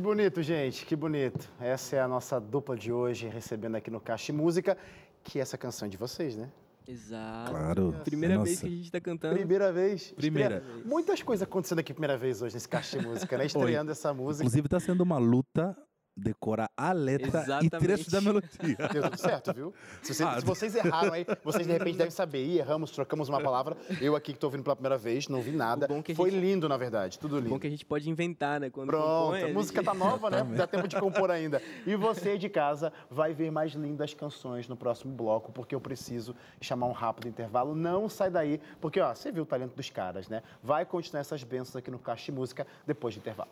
Que 0.00 0.04
bonito, 0.04 0.40
gente, 0.42 0.86
que 0.86 0.96
bonito. 0.96 1.46
Essa 1.60 1.96
é 1.96 2.00
a 2.00 2.08
nossa 2.08 2.40
dupla 2.40 2.74
de 2.74 2.90
hoje, 2.90 3.28
recebendo 3.28 3.74
aqui 3.74 3.90
no 3.90 4.00
Caixa 4.00 4.32
Música, 4.32 4.74
que 5.22 5.38
essa 5.38 5.58
canção 5.58 5.84
é 5.84 5.90
de 5.90 5.98
vocês, 5.98 6.34
né? 6.36 6.48
Exato. 6.88 7.50
Claro. 7.50 7.94
Primeira 8.02 8.36
Nossa. 8.36 8.46
vez 8.46 8.60
que 8.60 8.66
a 8.66 8.70
gente 8.70 8.84
está 8.86 8.98
cantando. 8.98 9.34
Primeira 9.36 9.70
vez. 9.70 10.10
Primeira. 10.12 10.56
estreia- 10.66 10.84
Muitas 10.86 11.20
coisas 11.20 11.46
acontecendo 11.46 11.80
aqui 11.80 11.92
primeira 11.92 12.16
vez 12.16 12.40
hoje 12.40 12.54
nesse 12.54 12.66
Caixa 12.66 12.98
de 12.98 13.06
Música, 13.06 13.36
né? 13.36 13.44
Estreando 13.84 13.92
essa 13.92 14.14
música. 14.14 14.42
Inclusive, 14.42 14.66
está 14.68 14.80
sendo 14.80 15.02
uma 15.02 15.18
luta 15.18 15.76
decorar 16.20 16.70
a 16.76 16.92
letra 16.92 17.26
Exatamente. 17.28 17.66
e 17.74 17.78
trechos 17.78 18.08
da 18.08 18.20
melodia. 18.20 18.76
Deu 18.92 19.02
tudo 19.02 19.16
certo, 19.18 19.52
viu? 19.54 19.74
Se, 20.02 20.14
você- 20.14 20.24
Ah, 20.24 20.38
se 20.38 20.44
vocês 20.46 20.74
erraram 20.74 21.12
aí, 21.12 21.24
vocês 21.42 21.66
de 21.66 21.72
repente 21.72 21.96
devem 21.96 22.10
saber. 22.10 22.44
Ih, 22.44 22.58
erramos, 22.58 22.90
trocamos 22.90 23.28
uma 23.28 23.40
palavra. 23.40 23.76
Eu 24.00 24.14
aqui 24.14 24.32
que 24.32 24.36
estou 24.36 24.48
ouvindo 24.48 24.62
pela 24.62 24.76
primeira 24.76 24.98
vez, 24.98 25.28
não 25.28 25.40
vi 25.40 25.52
nada. 25.52 25.88
Foi 26.14 26.30
gente- 26.30 26.40
lindo, 26.40 26.68
na 26.68 26.76
verdade. 26.76 27.18
Tudo 27.18 27.36
lindo. 27.38 27.50
Bom 27.50 27.58
que 27.58 27.66
a 27.66 27.70
gente 27.70 27.84
pode 27.84 28.08
inventar, 28.10 28.60
né? 28.60 28.70
Quando 28.70 28.88
Pronto, 28.88 29.04
compõe, 29.24 29.38
a 29.42 29.46
gente- 29.46 29.54
música 29.54 29.82
tá 29.82 29.94
nova, 29.94 30.30
né? 30.30 30.44
Dá 30.56 30.66
tempo 30.66 30.86
de 30.86 30.96
compor 31.00 31.30
ainda. 31.30 31.62
E 31.86 31.96
você 31.96 32.36
de 32.36 32.48
casa 32.48 32.92
vai 33.10 33.32
ver 33.32 33.50
mais 33.50 33.72
lindas 33.72 34.12
canções 34.14 34.68
no 34.68 34.76
próximo 34.76 35.12
bloco, 35.14 35.50
porque 35.52 35.74
eu 35.74 35.80
preciso 35.80 36.34
chamar 36.60 36.86
um 36.86 36.92
rápido 36.92 37.28
intervalo. 37.28 37.74
Não 37.74 38.08
sai 38.08 38.30
daí, 38.30 38.60
porque 38.80 39.00
ó, 39.00 39.14
você 39.14 39.32
viu 39.32 39.42
o 39.44 39.46
talento 39.46 39.74
dos 39.74 39.88
caras, 39.90 40.28
né? 40.28 40.42
Vai 40.62 40.84
continuar 40.84 41.20
essas 41.20 41.42
bênçãos 41.42 41.76
aqui 41.76 41.90
no 41.90 41.98
Caixa 41.98 42.26
de 42.26 42.32
Música 42.32 42.66
depois 42.86 43.14
do 43.14 43.18
intervalo. 43.18 43.50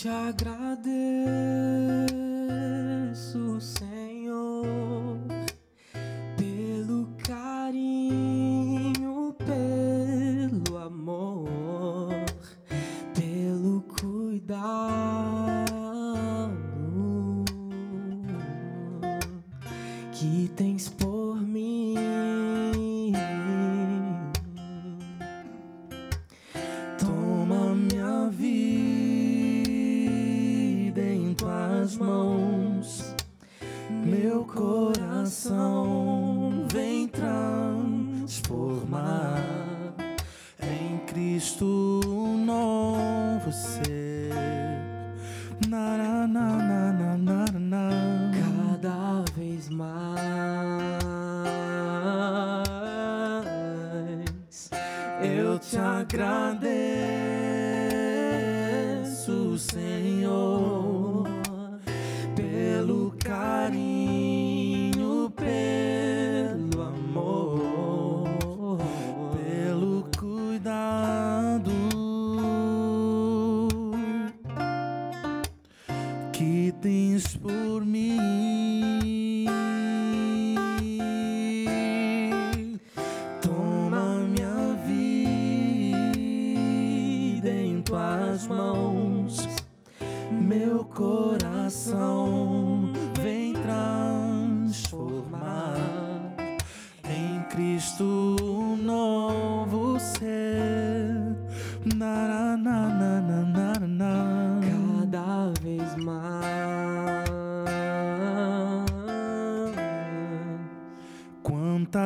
Te 0.00 0.08
agradeço, 0.08 1.09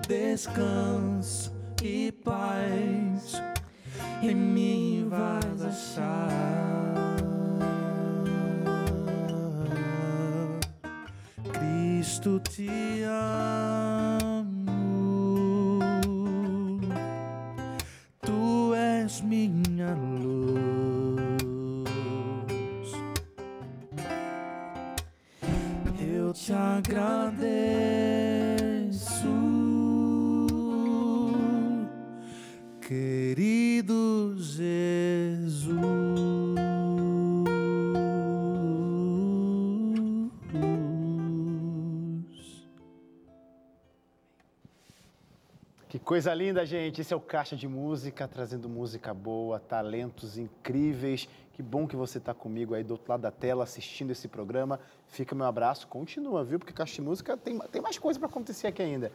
descanso 0.07 1.53
e 1.83 2.13
paz 2.13 3.41
em 4.23 4.35
mim 4.35 5.09
vais 5.09 5.63
achar. 5.63 6.29
Cristo 11.53 12.41
te 12.41 13.03
amo. 13.05 14.61
Tu 18.21 18.75
és 18.75 19.21
minha 19.23 19.95
luz. 19.95 21.31
Eu 25.99 26.33
te 26.33 26.53
agradeço, 26.53 27.40
coisa 46.11 46.35
linda, 46.35 46.67
gente. 46.67 47.01
Esse 47.01 47.15
é 47.15 47.17
o 47.17 47.21
Caixa 47.21 47.55
de 47.55 47.69
Música, 47.69 48.27
trazendo 48.27 48.69
música 48.69 49.15
boa, 49.15 49.61
talentos 49.61 50.37
incríveis. 50.37 51.29
Que 51.53 51.63
bom 51.63 51.87
que 51.87 51.95
você 51.95 52.19
está 52.19 52.35
comigo 52.35 52.75
aí 52.75 52.83
do 52.83 52.91
outro 52.95 53.09
lado 53.09 53.21
da 53.21 53.31
tela, 53.31 53.63
assistindo 53.63 54.11
esse 54.11 54.27
programa. 54.27 54.81
Fica 55.07 55.37
meu 55.37 55.47
abraço. 55.47 55.87
Continua, 55.87 56.43
viu? 56.43 56.59
Porque 56.59 56.73
Caixa 56.73 56.97
de 56.97 57.03
Música 57.03 57.37
tem, 57.37 57.57
tem 57.71 57.81
mais 57.81 57.97
coisa 57.97 58.19
para 58.19 58.29
acontecer 58.29 58.67
aqui 58.67 58.83
ainda. 58.83 59.13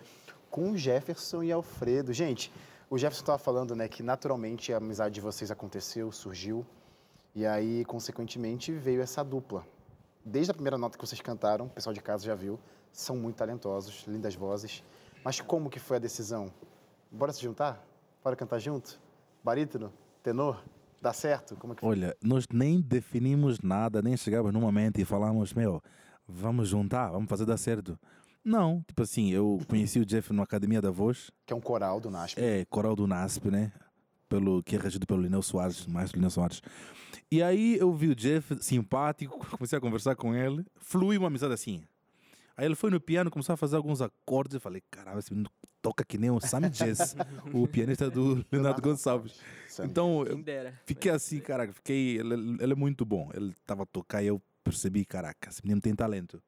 com 0.50 0.78
Jefferson 0.78 1.44
e 1.44 1.52
Alfredo. 1.52 2.14
Gente, 2.14 2.50
o 2.90 2.98
Jefferson 2.98 3.24
estava 3.24 3.40
falando 3.40 3.76
né, 3.76 3.90
que 3.90 4.02
naturalmente 4.02 4.72
a 4.72 4.78
amizade 4.78 5.16
de 5.16 5.20
vocês 5.20 5.52
aconteceu, 5.52 6.14
surgiu, 6.14 6.66
e 7.36 7.46
aí, 7.46 7.84
consequentemente, 7.84 8.72
veio 8.72 9.02
essa 9.02 9.22
dupla. 9.22 9.68
Desde 10.24 10.50
a 10.50 10.54
primeira 10.54 10.78
nota 10.78 10.98
que 10.98 11.06
vocês 11.06 11.20
cantaram, 11.20 11.66
o 11.66 11.70
pessoal 11.70 11.94
de 11.94 12.00
casa 12.00 12.24
já 12.24 12.36
viu, 12.36 12.58
são 12.90 13.18
muito 13.18 13.36
talentosos, 13.36 14.06
lindas 14.08 14.34
vozes. 14.34 14.82
Mas 15.26 15.42
como 15.42 15.70
que 15.70 15.78
foi 15.78 15.98
a 15.98 16.00
decisão? 16.00 16.54
Bora 17.16 17.32
se 17.32 17.42
juntar? 17.42 17.82
Bora 18.24 18.36
cantar 18.36 18.60
junto? 18.60 19.00
Barítono? 19.44 19.94
Tenor? 20.22 20.62
Dá 21.02 21.14
certo? 21.14 21.56
Como 21.56 21.72
é 21.72 21.76
que 21.76 21.82
foi? 21.82 21.90
Olha, 21.90 22.16
nós 22.22 22.46
nem 22.52 22.82
definimos 22.82 23.60
nada, 23.62 24.02
nem 24.02 24.18
chegamos 24.18 24.52
num 24.52 24.60
momento 24.60 25.00
e 25.00 25.06
falamos, 25.06 25.54
meu, 25.54 25.82
vamos 26.28 26.68
juntar, 26.68 27.12
vamos 27.12 27.30
fazer 27.30 27.46
dar 27.46 27.58
certo. 27.58 27.98
Não, 28.44 28.84
tipo 28.86 29.02
assim, 29.02 29.32
eu 29.32 29.60
conheci 29.68 30.00
o 30.00 30.06
Jeff 30.06 30.34
na 30.34 30.44
Academia 30.44 30.82
da 30.82 30.92
Voz, 30.92 31.32
Que 31.46 31.54
é 31.54 31.56
um 31.56 31.62
coral 31.62 32.00
do 32.02 32.10
NASP. 32.12 32.40
é 32.40 32.66
coral 32.66 32.96
do 32.96 33.08
NASP, 33.08 33.50
né? 33.50 33.72
Pelo, 34.28 34.62
que 34.62 34.76
é 34.76 34.80
regido 34.80 35.06
pelo 35.08 35.22
Lineu 35.22 35.42
Soares, 35.42 35.86
maestro 35.88 36.18
Lineu 36.18 36.30
Soares. 36.30 36.62
E 37.32 37.42
aí 37.42 37.78
eu 37.78 37.94
vi 37.94 38.10
o 38.10 38.16
Jeff 38.16 38.58
simpático, 38.62 39.40
comecei 39.58 39.78
a 39.78 39.82
conversar 39.82 40.16
com 40.16 40.36
ele, 40.36 40.66
flui 40.76 41.18
uma 41.18 41.28
amizade 41.28 41.54
assim. 41.54 41.84
Aí 42.58 42.66
ele 42.66 42.76
foi 42.76 42.90
no 42.90 43.00
piano, 43.00 43.30
começou 43.32 43.54
a 43.54 43.58
fazer 43.58 43.76
alguns 43.76 44.02
acordes, 44.02 44.56
eu 44.56 44.62
falei, 44.62 44.82
caramba, 44.90 45.20
esse 45.20 45.32
menino 45.32 45.50
toca 45.86 46.04
que 46.04 46.18
nem 46.18 46.32
o 46.32 46.40
Sammy 46.40 46.68
Jazz, 46.72 47.16
o 47.54 47.68
pianista 47.70 48.10
do 48.10 48.44
Leonardo 48.52 48.82
Gonçalves. 48.82 49.40
Então, 49.84 50.26
eu 50.26 50.44
fiquei 50.84 51.12
assim, 51.12 51.40
caraca, 51.40 51.72
fiquei, 51.74 52.18
ele, 52.18 52.58
ele 52.60 52.74
é 52.74 52.76
muito 52.76 53.06
bom. 53.06 53.30
Ele 53.36 53.52
estava 53.52 53.84
a 53.84 53.86
tocar 53.86 54.24
e 54.24 54.28
eu 54.28 54.42
percebi, 54.64 55.06
caraca, 55.06 55.48
esse 55.48 55.62
menino 55.64 55.80
tem 55.80 55.94
talento. 55.94 56.42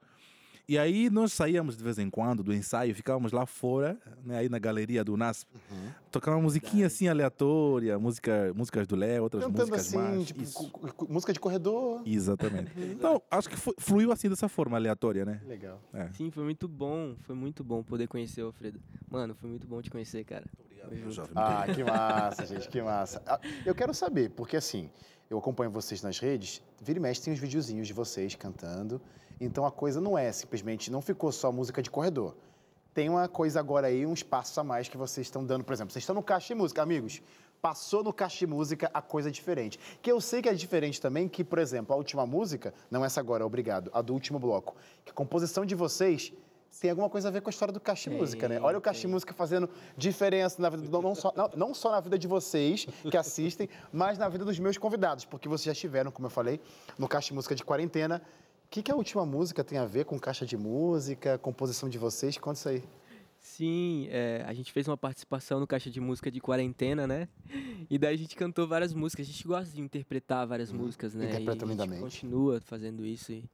E 0.69 0.77
aí 0.77 1.09
nós 1.09 1.31
saíamos 1.31 1.77
de 1.77 1.83
vez 1.83 1.97
em 1.97 2.09
quando 2.09 2.43
do 2.43 2.53
ensaio, 2.53 2.93
ficávamos 2.93 3.31
lá 3.31 3.45
fora, 3.45 3.97
né, 4.25 4.39
aí 4.39 4.49
na 4.49 4.59
galeria 4.59 5.01
do 5.01 5.15
NASP, 5.15 5.47
Uhum. 5.71 5.89
tocava 6.11 6.35
uma 6.35 6.43
musiquinha 6.43 6.87
assim 6.87 7.07
aleatória, 7.07 7.97
música, 7.97 8.51
músicas 8.53 8.85
do 8.85 8.93
Léo, 8.97 9.23
outras 9.23 9.43
Cantando 9.45 9.59
músicas 9.69 9.87
assim, 9.87 9.97
mais. 9.97 10.25
tipo, 10.27 11.07
música 11.13 11.31
de 11.31 11.39
corredor. 11.39 12.01
Exatamente. 12.05 12.69
Então, 12.77 13.21
acho 13.31 13.47
que 13.49 13.55
foi- 13.55 13.75
fluiu 13.77 14.11
assim 14.11 14.27
dessa 14.27 14.49
forma 14.49 14.75
aleatória, 14.75 15.23
né? 15.23 15.41
Legal. 15.47 15.81
É. 15.93 16.09
Sim, 16.11 16.29
foi 16.31 16.43
muito 16.43 16.67
bom. 16.67 17.15
Foi 17.21 17.33
muito 17.35 17.63
bom 17.63 17.81
poder 17.81 18.07
conhecer 18.07 18.43
o 18.43 18.47
Alfredo. 18.47 18.77
Mano, 19.09 19.33
foi 19.35 19.49
muito 19.49 19.65
bom 19.65 19.81
te 19.81 19.89
conhecer, 19.89 20.25
cara. 20.25 20.45
Jovem. 21.09 21.31
Ah, 21.35 21.65
que 21.73 21.83
massa, 21.83 22.45
gente, 22.45 22.67
que 22.69 22.81
massa. 22.81 23.21
Ah, 23.25 23.39
Eu 23.65 23.73
quero 23.75 23.93
saber, 23.93 24.29
porque 24.31 24.55
assim, 24.57 24.89
eu 25.29 25.37
acompanho 25.37 25.69
vocês 25.71 26.01
nas 26.01 26.19
redes, 26.19 26.61
vira 26.81 26.99
e 26.99 27.01
mexe 27.01 27.21
tem 27.21 27.33
os 27.33 27.39
videozinhos 27.39 27.87
de 27.87 27.93
vocês 27.93 28.35
cantando, 28.35 29.01
então 29.39 29.65
a 29.65 29.71
coisa 29.71 29.99
não 30.01 30.17
é 30.17 30.31
simplesmente, 30.31 30.91
não 30.91 31.01
ficou 31.01 31.31
só 31.31 31.51
música 31.51 31.81
de 31.81 31.89
corredor. 31.89 32.35
Tem 32.93 33.09
uma 33.09 33.27
coisa 33.27 33.59
agora 33.59 33.87
aí, 33.87 34.05
uns 34.05 34.23
passos 34.23 34.57
a 34.57 34.63
mais 34.63 34.89
que 34.89 34.97
vocês 34.97 35.27
estão 35.27 35.45
dando, 35.45 35.63
por 35.63 35.73
exemplo, 35.73 35.91
vocês 35.93 36.01
estão 36.01 36.15
no 36.15 36.23
Caixa 36.23 36.47
de 36.47 36.55
Música, 36.55 36.81
amigos, 36.81 37.21
passou 37.61 38.03
no 38.03 38.11
Caixa 38.11 38.39
de 38.39 38.47
Música, 38.47 38.89
a 38.93 39.01
coisa 39.01 39.29
é 39.29 39.31
diferente. 39.31 39.79
Que 40.01 40.11
eu 40.11 40.19
sei 40.19 40.41
que 40.41 40.49
é 40.49 40.53
diferente 40.53 40.99
também, 40.99 41.27
que, 41.27 41.43
por 41.43 41.59
exemplo, 41.59 41.93
a 41.93 41.97
última 41.97 42.25
música, 42.25 42.73
não 42.89 43.05
essa 43.05 43.19
agora, 43.19 43.45
obrigado, 43.45 43.91
a 43.93 44.01
do 44.01 44.13
último 44.13 44.39
bloco, 44.39 44.75
que 45.05 45.11
a 45.11 45.13
composição 45.13 45.63
de 45.65 45.75
vocês 45.75 46.33
tem 46.81 46.89
alguma 46.91 47.09
coisa 47.09 47.27
a 47.29 47.31
ver 47.31 47.41
com 47.41 47.49
a 47.49 47.51
história 47.51 47.71
do 47.73 47.79
Caixa 47.79 48.09
Música, 48.11 48.47
né? 48.49 48.59
Olha 48.61 48.77
o 48.77 48.81
Caixa. 48.81 49.07
Música 49.07 49.33
fazendo 49.33 49.69
diferença 49.95 50.61
na 50.61 50.69
vida, 50.69 50.83
do- 50.83 51.01
não, 51.01 51.15
só, 51.15 51.33
não, 51.35 51.49
não 51.55 51.73
só 51.73 51.89
na 51.91 51.99
vida 51.99 52.19
de 52.19 52.27
vocês 52.27 52.87
que 53.09 53.17
assistem, 53.17 53.69
mas 53.91 54.17
na 54.17 54.27
vida 54.29 54.43
dos 54.45 54.59
meus 54.59 54.77
convidados, 54.77 55.23
porque 55.25 55.47
vocês 55.47 55.65
já 55.65 55.71
estiveram, 55.71 56.11
como 56.11 56.25
eu 56.27 56.29
falei, 56.31 56.59
no 56.97 57.07
Caixa 57.07 57.29
de 57.29 57.33
Música 57.35 57.55
de 57.55 57.63
quarentena. 57.63 58.21
O 58.67 58.69
que, 58.69 58.83
que 58.83 58.91
a 58.91 58.95
última 58.95 59.25
música 59.25 59.63
tem 59.63 59.77
a 59.77 59.85
ver 59.85 60.03
com 60.03 60.19
Caixa 60.19 60.45
de 60.45 60.57
Música, 60.57 61.37
composição 61.37 61.87
de 61.87 61.97
vocês? 61.97 62.37
Conta 62.37 62.59
isso 62.59 62.69
aí. 62.69 62.83
Sim, 63.39 64.07
é, 64.11 64.43
a 64.45 64.53
gente 64.53 64.73
fez 64.73 64.89
uma 64.89 64.97
participação 64.97 65.61
no 65.61 65.65
Caixa 65.65 65.89
de 65.89 66.01
Música 66.01 66.29
de 66.29 66.41
Quarentena, 66.41 67.07
né? 67.07 67.29
E 67.89 67.97
daí 67.97 68.13
a 68.13 68.17
gente 68.17 68.35
cantou 68.35 68.67
várias 68.67 68.93
músicas. 68.93 69.25
A 69.25 69.31
gente 69.31 69.47
gosta 69.47 69.73
de 69.73 69.81
interpretar 69.81 70.45
várias 70.45 70.69
músicas, 70.69 71.13
né? 71.13 71.29
interpreta 71.29 71.63
e 71.63 71.65
a 71.65 71.71
lindamente. 71.71 72.01
gente 72.01 72.21
continua 72.21 72.59
fazendo 72.59 73.05
isso 73.05 73.31
e... 73.31 73.45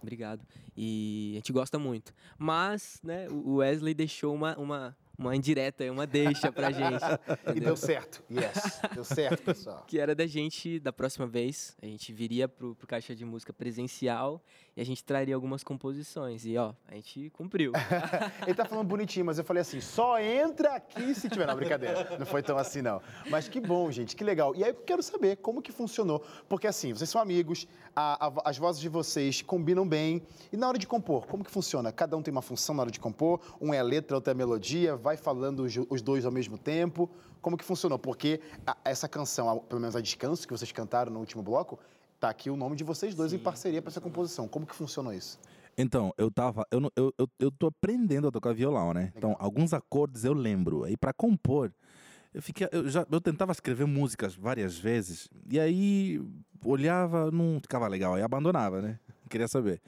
Obrigado. 0.00 0.46
E 0.76 1.32
a 1.32 1.36
gente 1.36 1.52
gosta 1.52 1.76
muito. 1.78 2.14
Mas, 2.38 3.00
né, 3.02 3.28
o 3.30 3.56
Wesley 3.56 3.94
deixou 3.94 4.32
uma, 4.32 4.56
uma, 4.56 4.96
uma 5.28 5.36
indireta, 5.36 5.90
uma 5.90 6.06
deixa 6.06 6.50
pra 6.52 6.70
gente. 6.70 7.02
E 7.54 7.60
deu 7.60 7.76
certo. 7.76 8.22
Yes, 8.30 8.80
deu 8.94 9.04
certo, 9.04 9.42
pessoal. 9.42 9.84
que 9.86 9.98
era 9.98 10.14
da 10.14 10.26
gente, 10.26 10.78
da 10.80 10.92
próxima 10.92 11.26
vez, 11.26 11.76
a 11.82 11.86
gente 11.86 12.12
viria 12.12 12.48
pro, 12.48 12.74
pro 12.74 12.86
Caixa 12.86 13.14
de 13.14 13.24
Música 13.24 13.52
presencial 13.52 14.42
e 14.76 14.80
a 14.80 14.84
gente 14.84 15.04
traria 15.04 15.34
algumas 15.34 15.62
composições. 15.62 16.44
E, 16.46 16.56
ó, 16.56 16.72
a 16.88 16.94
gente 16.94 17.30
cumpriu. 17.30 17.72
Ele 18.46 18.54
tá 18.54 18.64
falando 18.64 18.86
bonitinho, 18.86 19.24
mas 19.26 19.38
eu 19.38 19.44
falei 19.44 19.60
assim, 19.60 19.80
só 19.80 20.18
entra 20.20 20.74
aqui 20.76 21.14
se 21.14 21.28
tiver. 21.28 21.46
Não, 21.46 21.54
brincadeira. 21.56 22.16
Não 22.18 22.26
foi 22.26 22.42
tão 22.42 22.56
assim, 22.56 22.80
não. 22.82 23.00
Mas 23.30 23.48
que 23.48 23.60
bom, 23.60 23.90
gente, 23.90 24.16
que 24.16 24.24
legal. 24.24 24.54
E 24.54 24.62
aí 24.64 24.70
eu 24.70 24.74
quero 24.74 25.02
saber 25.02 25.36
como 25.36 25.60
que 25.60 25.72
funcionou. 25.72 26.24
Porque 26.48 26.66
assim, 26.66 26.92
vocês 26.94 27.10
são 27.10 27.20
amigos, 27.20 27.66
a- 27.94 28.26
a- 28.28 28.32
as 28.50 28.56
vozes 28.58 28.80
de 28.80 28.88
vocês 28.88 29.42
combinam 29.42 29.86
bem. 29.86 30.22
E 30.52 30.56
na 30.56 30.68
hora 30.68 30.78
de 30.78 30.86
compor, 30.86 31.26
como 31.26 31.44
que 31.44 31.50
funciona? 31.50 31.92
Cada 31.92 32.16
um 32.16 32.22
tem 32.22 32.32
uma 32.32 32.42
função 32.42 32.74
na 32.74 32.82
hora 32.82 32.90
de 32.90 33.00
compor, 33.00 33.40
um 33.60 33.74
é 33.74 33.78
a 33.78 33.82
letra, 33.82 34.16
outro 34.16 34.30
é 34.30 34.32
a 34.32 34.34
melodia, 34.36 34.96
vai 34.96 35.11
falando 35.16 35.60
os, 35.90 36.02
dois 36.02 36.24
ao 36.24 36.32
mesmo 36.32 36.58
tempo. 36.58 37.10
Como 37.40 37.56
que 37.56 37.64
funcionou? 37.64 37.98
Porque 37.98 38.40
essa 38.84 39.08
canção, 39.08 39.58
pelo 39.68 39.80
menos 39.80 39.96
a 39.96 40.00
Descanso, 40.00 40.46
que 40.46 40.52
vocês 40.52 40.70
cantaram 40.72 41.12
no 41.12 41.18
último 41.18 41.42
bloco, 41.42 41.78
tá 42.20 42.28
aqui 42.28 42.50
o 42.50 42.56
nome 42.56 42.76
de 42.76 42.84
vocês 42.84 43.14
dois 43.14 43.32
em 43.32 43.38
parceria 43.38 43.82
para 43.82 43.90
essa 43.90 44.00
composição. 44.00 44.46
Como 44.46 44.66
que 44.66 44.74
funcionou 44.74 45.12
isso? 45.12 45.38
Então, 45.76 46.12
eu 46.18 46.30
tava. 46.30 46.66
Eu, 46.70 46.90
eu, 46.94 47.14
eu, 47.18 47.28
eu 47.38 47.50
tô 47.50 47.66
aprendendo 47.66 48.28
a 48.28 48.30
tocar 48.30 48.52
violão, 48.52 48.92
né? 48.92 49.12
Então, 49.16 49.34
alguns 49.38 49.72
acordes 49.72 50.24
eu 50.24 50.34
lembro. 50.34 50.84
Aí, 50.84 50.96
para 50.96 51.12
compor, 51.12 51.72
eu 52.34 52.42
fiquei. 52.42 52.68
Eu, 52.70 52.88
já, 52.88 53.06
eu 53.10 53.20
tentava 53.20 53.52
escrever 53.52 53.86
músicas 53.86 54.34
várias 54.34 54.78
vezes. 54.78 55.28
E 55.50 55.58
aí, 55.58 56.20
olhava, 56.64 57.30
não 57.30 57.58
ficava 57.60 57.88
legal. 57.88 58.14
Aí 58.14 58.22
abandonava, 58.22 58.82
né? 58.82 58.98
Queria 59.28 59.48
saber. 59.48 59.80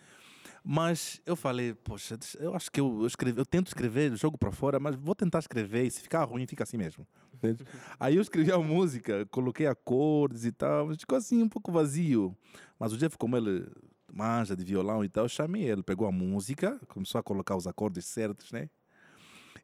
Mas 0.67 1.21
eu 1.27 1.37
falei, 1.37 1.75
poxa, 1.75 2.19
eu 2.39 2.55
acho 2.55 2.73
que 2.73 2.81
eu, 2.81 3.01
eu, 3.01 3.07
escrevi, 3.07 3.39
eu 3.39 3.45
tento 3.45 3.67
escrever, 3.67 4.17
jogo 4.17 4.39
para 4.39 4.51
fora, 4.51 4.81
mas 4.81 4.97
vou 4.97 5.15
tentar 5.15 5.39
escrever. 5.41 5.85
E 5.85 5.91
se 5.91 6.01
ficar 6.01 6.25
ruim, 6.25 6.47
fica 6.47 6.65
assim 6.65 6.79
mesmo. 6.79 7.07
Aí 8.01 8.17
eu 8.17 8.23
escrevi 8.23 8.51
a 8.51 8.59
música, 8.59 9.27
coloquei 9.27 9.67
acordes 9.67 10.47
e 10.47 10.53
tal, 10.53 10.87
mas 10.87 10.97
ficou 10.97 11.19
assim 11.19 11.43
um 11.43 11.49
pouco 11.51 11.71
vazio. 11.71 12.35
Mas 12.79 12.95
o 12.95 12.97
Jeff, 12.97 13.19
como 13.19 13.37
ele 13.37 13.71
manja 14.11 14.57
de 14.57 14.65
violão 14.65 15.05
e 15.05 15.09
tal, 15.09 15.27
eu 15.27 15.29
chamei 15.29 15.65
ele, 15.65 15.83
pegou 15.83 16.09
a 16.09 16.13
música, 16.13 16.81
começou 16.89 17.19
a 17.19 17.23
colocar 17.23 17.57
os 17.57 17.67
acordes 17.67 18.07
certos, 18.07 18.51
né? 18.51 18.71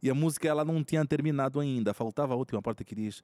E 0.03 0.11
a 0.11 0.15
música 0.15 0.49
ela 0.49 0.65
não 0.65 0.85
tinha 0.85 1.05
terminado 1.07 1.61
ainda, 1.61 1.95
faltava 1.95 2.35
a 2.35 2.37
última 2.37 2.61
parte 2.61 2.85
que 2.85 2.95
diz: 2.95 3.23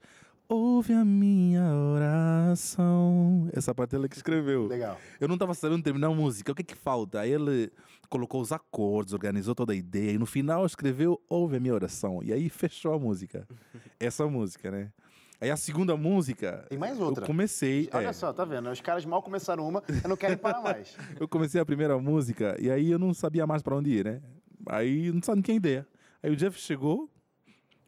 Ouve 0.49 0.93
a 0.93 1.03
minha 1.03 1.75
oração. 1.75 3.49
Essa 3.51 3.75
parte 3.75 3.97
ele 3.97 4.07
que 4.07 4.15
escreveu. 4.15 4.67
Legal. 4.67 4.97
Eu 5.19 5.27
não 5.27 5.35
estava 5.35 5.53
sabendo 5.53 5.83
terminar 5.83 6.07
a 6.07 6.13
música. 6.13 6.53
O 6.53 6.55
que 6.55 6.63
que 6.63 6.75
falta? 6.75 7.19
Aí 7.19 7.33
ele 7.33 7.69
colocou 8.09 8.39
os 8.39 8.53
acordes, 8.53 9.13
organizou 9.13 9.53
toda 9.53 9.73
a 9.73 9.75
ideia 9.75 10.11
e 10.11 10.17
no 10.17 10.25
final 10.25 10.65
escreveu 10.65 11.21
Ouve 11.27 11.57
a 11.57 11.59
minha 11.59 11.73
oração. 11.73 12.21
E 12.23 12.31
aí 12.31 12.47
fechou 12.49 12.93
a 12.93 12.99
música. 12.99 13.45
Essa 13.99 14.25
música, 14.25 14.71
né? 14.71 14.93
Aí 15.41 15.51
a 15.51 15.57
segunda 15.57 15.97
música. 15.97 16.65
Tem 16.69 16.79
mais 16.79 16.97
outra. 16.97 17.23
Eu 17.23 17.27
comecei. 17.27 17.89
Olha 17.91 18.07
é, 18.07 18.13
só, 18.13 18.31
tá 18.31 18.45
vendo? 18.45 18.71
Os 18.71 18.79
caras 18.79 19.03
mal 19.03 19.21
começaram 19.21 19.67
uma, 19.67 19.83
eu 20.01 20.09
não 20.09 20.15
querem 20.15 20.37
parar 20.37 20.61
mais. 20.61 20.95
eu 21.19 21.27
comecei 21.27 21.59
a 21.59 21.65
primeira 21.65 21.99
música 21.99 22.55
e 22.57 22.71
aí 22.71 22.89
eu 22.89 22.97
não 22.97 23.13
sabia 23.13 23.45
mais 23.45 23.61
para 23.61 23.75
onde 23.75 23.89
ir, 23.89 24.05
né? 24.05 24.21
Aí 24.67 25.11
não 25.11 25.21
sabia, 25.21 25.35
não 25.35 25.43
tinha 25.43 25.57
ideia. 25.57 25.87
Aí 26.23 26.31
o 26.31 26.37
Jeff 26.37 26.57
chegou, 26.57 27.09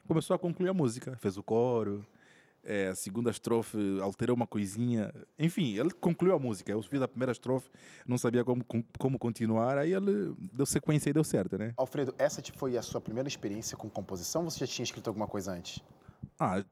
começou 0.05 0.35
a 0.35 0.39
concluir 0.39 0.69
a 0.69 0.73
música, 0.73 1.15
fez 1.15 1.37
o 1.37 1.43
coro, 1.43 2.05
é, 2.69 2.89
a 2.89 2.95
segunda 2.95 3.31
estrofe 3.31 3.77
alterou 3.99 4.35
uma 4.35 4.45
coisinha. 4.45 5.11
Enfim, 5.39 5.75
ele 5.75 5.89
concluiu 5.89 6.35
a 6.35 6.39
música. 6.39 6.71
Eu 6.71 6.81
fiz 6.83 7.01
a 7.01 7.07
primeira 7.07 7.31
estrofe, 7.31 7.67
não 8.07 8.15
sabia 8.17 8.45
como, 8.45 8.63
com- 8.63 8.83
como 8.99 9.17
continuar, 9.17 9.77
aí 9.79 9.91
ele 9.93 10.35
deu 10.53 10.67
sequência 10.67 11.09
e 11.09 11.13
deu 11.13 11.23
certo, 11.23 11.57
né? 11.57 11.73
Alfredo, 11.75 12.13
essa 12.19 12.41
tipo, 12.43 12.59
foi 12.59 12.77
a 12.77 12.81
sua 12.83 13.01
primeira 13.01 13.27
experiência 13.27 13.75
com 13.75 13.89
composição 13.89 14.43
ou 14.43 14.51
você 14.51 14.59
já 14.59 14.67
tinha 14.67 14.83
escrito 14.83 15.07
alguma 15.07 15.27
coisa 15.27 15.51
antes? 15.51 15.79
Ah, 16.39 16.63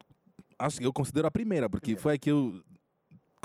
acho 0.60 0.78
que 0.80 0.86
eu 0.86 0.94
considero 0.94 1.28
a 1.28 1.32
primeira, 1.32 1.68
porque 1.68 1.96
foi 1.98 2.14
a 2.14 2.18
que 2.18 2.30
eu 2.32 2.62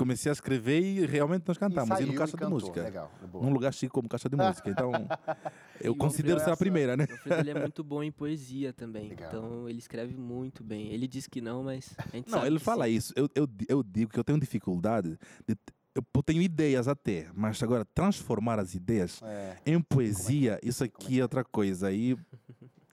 comecei 0.03 0.31
a 0.31 0.33
escrever 0.33 0.81
e 0.83 1.07
realmente 1.07 1.45
nós 1.47 1.57
cantamos, 1.59 1.91
e, 1.91 1.95
saiu 1.95 2.07
no 2.09 2.13
e 2.13 2.17
Caixa 2.17 2.37
de. 2.37 2.45
Música. 2.47 2.83
Legal, 2.83 3.11
boa. 3.31 3.45
Num 3.45 3.53
lugar 3.53 3.73
chique 3.73 3.93
como 3.93 4.09
Caixa 4.09 4.29
de 4.29 4.37
Música. 4.37 4.69
Então, 4.71 4.93
E 5.81 5.87
eu 5.87 5.95
considero 5.97 6.39
ser 6.39 6.47
a 6.47 6.49
essa- 6.53 6.57
primeira, 6.57 6.97
né? 6.97 7.07
O 7.09 7.13
Alfredo 7.13 7.41
ele 7.41 7.51
é 7.51 7.61
muito 7.61 7.83
bom 7.85 8.03
em 8.03 8.11
poesia 8.13 8.73
também. 8.73 9.09
Legal. 9.09 9.29
Então 9.29 9.69
ele 9.69 9.79
escreve 9.79 10.15
muito 10.17 10.63
bem. 10.63 10.89
Ele 10.93 11.07
diz 11.09 11.27
que 11.27 11.41
não, 11.41 11.63
mas 11.65 11.95
a 11.99 12.17
gente 12.17 12.31
Não, 12.31 12.39
sabe 12.39 12.47
ele 12.51 12.59
que 12.59 12.65
fala 12.65 12.87
sim. 12.87 12.93
isso. 12.93 13.13
Eu, 13.17 13.29
eu, 13.35 13.49
eu 13.69 13.83
digo 13.83 14.11
que 14.13 14.19
eu 14.19 14.25
tenho 14.25 14.39
dificuldade 14.39 15.19
de. 15.47 15.57
Eu 15.95 16.23
tenho 16.23 16.41
ideias 16.41 16.89
até, 16.89 17.29
mas 17.35 17.63
agora 17.63 17.85
transformar 17.85 18.59
as 18.59 18.75
ideias 18.75 19.21
É, 19.23 19.57
em 19.67 19.79
poesia, 19.79 20.59
isso 20.63 20.79
Como 20.89 20.97
é 21.03 21.05
aqui 21.07 21.19
é 21.21 21.23
outra 21.23 21.45
coisa. 21.45 21.89
Aí 21.89 22.17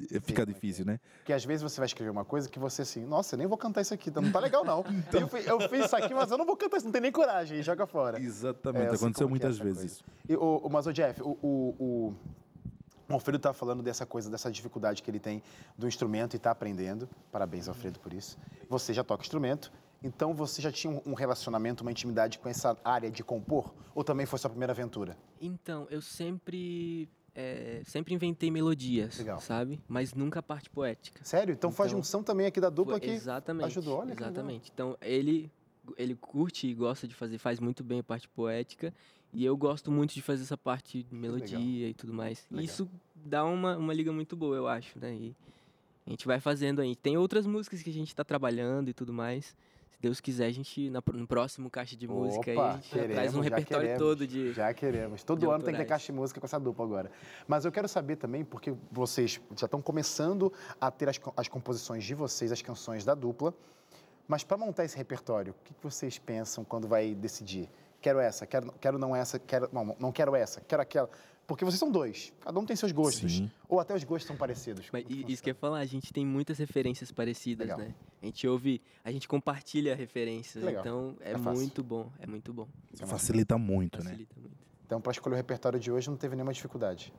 fica 0.07 0.41
é 0.43 0.45
que 0.45 0.53
difícil, 0.53 0.85
né? 0.85 0.99
porque 1.17 1.33
às 1.33 1.43
vezes 1.43 1.61
você 1.63 1.79
vai 1.79 1.85
escrever 1.85 2.09
uma 2.09 2.23
coisa 2.25 2.47
que 2.49 2.57
você 2.59 2.81
assim, 2.83 3.05
nossa, 3.05 3.35
eu 3.35 3.37
nem 3.37 3.47
vou 3.47 3.57
cantar 3.57 3.81
isso 3.81 3.93
aqui, 3.93 4.09
não 4.11 4.31
tá 4.31 4.39
legal 4.39 4.63
não. 4.63 4.83
Eu, 5.13 5.27
fi- 5.27 5.45
eu 5.47 5.59
fiz 5.69 5.85
isso 5.85 5.95
aqui, 5.95 6.13
mas 6.13 6.31
eu 6.31 6.37
não 6.37 6.45
vou 6.45 6.55
cantar 6.57 6.77
isso, 6.77 6.85
não 6.85 6.91
tem 6.93 7.01
nem 7.01 7.11
coragem, 7.11 7.61
joga 7.63 7.85
fora. 7.85 8.19
Exatamente, 8.19 8.83
É, 8.83 8.87
eu 8.89 8.97
sei 8.97 9.07
aconteceu 9.07 9.27
que 9.27 9.29
é 9.29 9.29
muitas 9.29 9.55
essa 9.55 9.63
vezes 9.63 9.91
isso. 9.93 10.03
E, 10.27 10.35
o, 10.35 10.57
o, 10.57 10.69
mas 10.69 10.87
o 10.87 10.93
Jeff, 10.93 11.21
o, 11.21 11.37
o, 11.41 11.75
o- 11.79 12.15
O 13.09 13.13
Alfredo 13.13 13.37
está 13.37 13.51
falando 13.53 13.81
dessa 13.81 14.05
coisa, 14.05 14.29
dessa 14.29 14.51
dificuldade 14.51 15.01
que 15.01 15.09
ele 15.09 15.19
tem 15.19 15.41
do 15.77 15.87
instrumento 15.87 16.35
e 16.35 16.37
está 16.37 16.51
aprendendo. 16.51 17.09
Parabéns, 17.31 17.67
Alfredo, 17.67 17.99
por 17.99 18.13
isso. 18.13 18.37
Você 18.69 18.93
já 18.93 19.03
toca 19.03 19.23
instrumento, 19.23 19.71
então 20.03 20.31
você 20.33 20.61
já 20.61 20.71
tinha 20.71 21.01
um 21.05 21.13
relacionamento, 21.15 21.81
uma 21.81 21.89
intimidade 21.91 22.37
com 22.37 22.47
essa 22.47 22.77
área 22.85 23.09
de 23.09 23.23
compor? 23.23 23.73
Ou 23.95 24.03
também 24.03 24.27
foi 24.27 24.37
sua 24.37 24.49
primeira 24.51 24.73
aventura? 24.73 25.17
Então, 25.41 25.87
eu 25.89 26.01
sempre 26.01 27.09
é, 27.39 27.81
sempre 27.85 28.13
inventei 28.13 28.51
melodias, 28.51 29.17
Legal. 29.19 29.39
sabe? 29.39 29.79
Mas 29.87 30.13
nunca 30.13 30.39
a 30.39 30.43
parte 30.43 30.69
poética. 30.69 31.23
Sério? 31.23 31.53
Então, 31.53 31.71
foi 31.71 31.85
a 31.85 31.89
Então, 31.89 31.99
junção 31.99 32.21
também 32.21 32.45
aqui 32.45 32.59
da 32.59 32.69
dupla 32.69 32.93
Foi- 32.93 32.99
que 33.01 33.09
exatamente, 33.09 33.65
ajudou. 33.67 33.99
Olha 33.99 34.09
legal. 34.09 34.29
exatamente. 34.29 34.71
Então, 34.73 34.97
ele 35.01 35.49
ele 35.97 36.13
curte 36.15 36.67
e 36.67 36.73
gosta 36.75 37.07
de 37.07 37.15
fazer, 37.15 37.39
faz 37.39 37.59
muito 37.59 37.83
bem 37.83 37.99
a 37.99 38.03
parte 38.03 38.27
poética, 38.29 38.93
e 39.33 39.43
eu 39.43 39.57
gosto 39.57 39.89
muito 39.89 40.13
de 40.13 40.21
fazer 40.21 40.43
essa 40.43 40.55
parte 40.57 41.01
de 41.01 41.15
melodia 41.15 41.87
e 41.89 41.93
tudo 41.95 42.13
mais. 42.13 42.45
Legal. 42.51 42.61
E 42.61 42.65
isso 42.65 42.87
dá 43.15 43.43
uma, 43.43 43.75
uma 43.75 43.91
liga 43.91 44.11
muito 44.13 44.35
boa, 44.35 44.55
eu 44.55 44.67
acho, 44.67 44.99
né? 44.99 45.15
E 45.15 45.35
a 46.05 46.09
gente 46.11 46.27
vai 46.27 46.39
fazendo 46.39 46.79
aí. 46.79 46.95
Tem 46.95 47.17
outras 47.17 47.47
músicas 47.47 47.81
que 47.81 47.89
a 47.89 47.93
gente 47.93 48.09
está 48.09 48.23
trabalhando 48.23 48.89
e 48.89 48.93
tudo 48.93 49.11
mais. 49.11 49.55
Se 49.99 50.03
Deus 50.03 50.21
quiser, 50.21 50.45
a 50.45 50.51
gente, 50.51 50.89
na- 50.89 51.03
no 51.13 51.27
próximo 51.27 51.69
caixa 51.69 51.93
de 51.93 52.07
música, 52.07 52.49
aí, 52.51 52.55
Opa, 52.57 52.69
a 52.69 52.75
gente 52.75 52.89
queremos, 52.89 53.13
traz 53.15 53.35
um 53.35 53.41
repertório 53.41 53.81
queremos, 53.87 53.99
todo 54.01 54.25
de. 54.25 54.53
Já 54.53 54.73
queremos. 54.73 55.23
Todo 55.23 55.51
ano 55.51 55.57
tem 55.57 55.57
que 55.59 55.65
ter 55.65 55.69
autorais. 55.71 55.89
caixa 55.89 56.05
de 56.05 56.11
música 56.13 56.39
com 56.39 56.45
essa 56.45 56.57
dupla 56.57 56.85
agora. 56.85 57.11
Mas 57.45 57.65
eu 57.65 57.71
quero 57.71 57.85
saber 57.89 58.15
também, 58.15 58.45
porque 58.45 58.73
vocês 58.89 59.41
já 59.57 59.65
estão 59.65 59.81
começando 59.81 60.53
a 60.79 60.89
ter 60.89 61.09
as, 61.09 61.19
as 61.35 61.49
composições 61.49 62.05
de 62.05 62.15
vocês, 62.15 62.49
as 62.49 62.61
canções 62.61 63.03
da 63.03 63.13
dupla. 63.13 63.53
Mas 64.25 64.41
para 64.41 64.55
montar 64.55 64.85
esse 64.85 64.95
repertório, 64.95 65.51
o 65.51 65.63
que 65.65 65.73
que 65.73 65.83
vocês 65.83 66.17
pensam 66.17 66.63
quando 66.63 66.87
vai 66.87 67.13
decidir? 67.13 67.69
Quero 67.99 68.19
essa, 68.21 68.45
quero, 68.47 68.71
quero 68.79 68.97
não 68.97 69.13
essa, 69.13 69.37
quero, 69.37 69.67
não, 69.73 69.97
não 69.99 70.11
quero 70.13 70.33
essa, 70.33 70.61
quero 70.61 70.81
aquela. 70.81 71.09
Porque 71.49 71.65
vocês 71.65 71.79
são 71.79 71.89
dois, 71.91 72.31
cada 72.41 72.59
um 72.59 72.63
tem 72.65 72.75
seus 72.75 72.91
gostos. 72.91 73.33
Sim. 73.37 73.49
Ou 73.67 73.79
até 73.79 73.95
os 73.95 74.03
gostos 74.03 74.27
são 74.27 74.37
parecidos. 74.37 74.85
Mas 74.93 75.03
isso 75.27 75.41
que 75.41 75.49
eu 75.49 75.53
ia 75.53 75.55
falar, 75.55 75.79
a 75.79 75.85
gente 75.85 76.13
tem 76.13 76.23
muitas 76.23 76.59
referências 76.59 77.11
parecidas, 77.11 77.65
Legal. 77.69 77.79
né? 77.79 77.95
A 78.21 78.25
gente 78.27 78.47
ouve, 78.47 78.79
a 79.03 79.11
gente 79.11 79.27
compartilha 79.27 79.95
referências, 79.95 80.63
Legal. 80.63 80.81
então 80.81 81.15
é, 81.19 81.31
É 81.31 81.37
muito 81.37 81.83
bom, 81.83 82.11
é 82.19 82.27
muito 82.27 82.53
bom. 82.53 82.67
Facilita 83.07 83.57
muito, 83.57 83.97
né? 84.03 84.11
Facilita 84.11 84.35
muito. 84.39 84.55
Então, 84.85 85.01
para 85.01 85.11
escolher 85.11 85.33
o 85.33 85.37
repertório 85.37 85.79
de 85.79 85.91
hoje, 85.91 86.07
não 86.07 86.17
teve 86.17 86.35
nenhuma 86.35 86.53
dificuldade. 86.53 87.11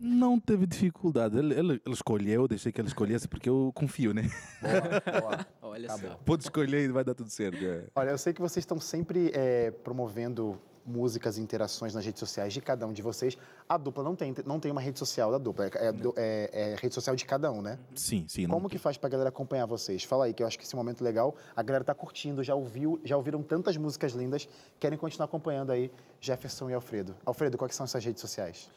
Não 0.00 0.40
teve 0.40 0.66
dificuldade. 0.66 1.38
Ele, 1.38 1.54
ele, 1.54 1.72
ele 1.84 1.94
escolheu, 1.94 2.48
deixei 2.48 2.72
que 2.72 2.80
ele 2.80 2.88
escolhesse 2.88 3.28
porque 3.28 3.48
eu 3.48 3.70
confio, 3.72 4.12
né? 4.12 4.28
Boa, 4.60 5.20
boa. 5.20 5.46
Olha 5.62 5.88
Tá 5.88 5.98
só. 5.98 6.08
Pode 6.24 6.42
escolher 6.42 6.84
e 6.84 6.88
vai 6.88 7.04
dar 7.04 7.14
tudo 7.14 7.30
certo. 7.30 7.64
é. 7.64 7.84
Olha, 7.94 8.10
eu 8.10 8.18
sei 8.18 8.32
que 8.32 8.40
vocês 8.40 8.62
estão 8.62 8.80
sempre 8.80 9.30
é, 9.32 9.70
promovendo 9.70 10.60
músicas 10.86 11.38
e 11.38 11.40
interações 11.40 11.94
nas 11.94 12.04
redes 12.04 12.20
sociais 12.20 12.52
de 12.52 12.60
cada 12.60 12.86
um 12.86 12.92
de 12.92 13.02
vocês. 13.02 13.36
A 13.68 13.76
dupla 13.76 14.02
não 14.04 14.14
tem, 14.14 14.34
não 14.44 14.60
tem 14.60 14.70
uma 14.70 14.80
rede 14.80 14.98
social 14.98 15.30
da 15.30 15.38
dupla, 15.38 15.66
é, 15.66 15.70
é 15.74 15.92
é- 16.16 16.72
é 16.72 16.76
rede 16.80 16.94
social 16.94 17.16
de 17.16 17.24
cada 17.24 17.50
um, 17.50 17.62
né? 17.62 17.78
Sim, 17.94 18.26
sim. 18.28 18.46
Como 18.46 18.68
que 18.68 18.78
faz 18.78 18.96
pra 18.96 19.08
galera 19.08 19.28
acompanhar 19.30 19.66
vocês? 19.66 20.04
Fala 20.04 20.26
aí, 20.26 20.34
que 20.34 20.42
eu 20.42 20.46
acho 20.46 20.58
que 20.58 20.64
esse 20.64 20.76
momento 20.76 21.02
legal, 21.02 21.34
a 21.56 21.62
galera 21.62 21.84
tá 21.84 21.94
curtindo, 21.94 22.42
já 22.42 22.54
ouviu, 22.54 23.00
já 23.04 23.16
ouviram 23.16 23.42
tantas 23.42 23.76
músicas 23.76 24.12
lindas, 24.12 24.48
querem 24.78 24.98
continuar 24.98 25.24
acompanhando 25.26 25.72
aí 25.72 25.90
Jefferson 26.20 26.70
e 26.70 26.74
Alfredo. 26.74 27.14
Alfredo, 27.24 27.56
quais 27.58 27.74
são 27.74 27.84
essas 27.84 28.04
redes 28.04 28.20
sociais? 28.20 28.68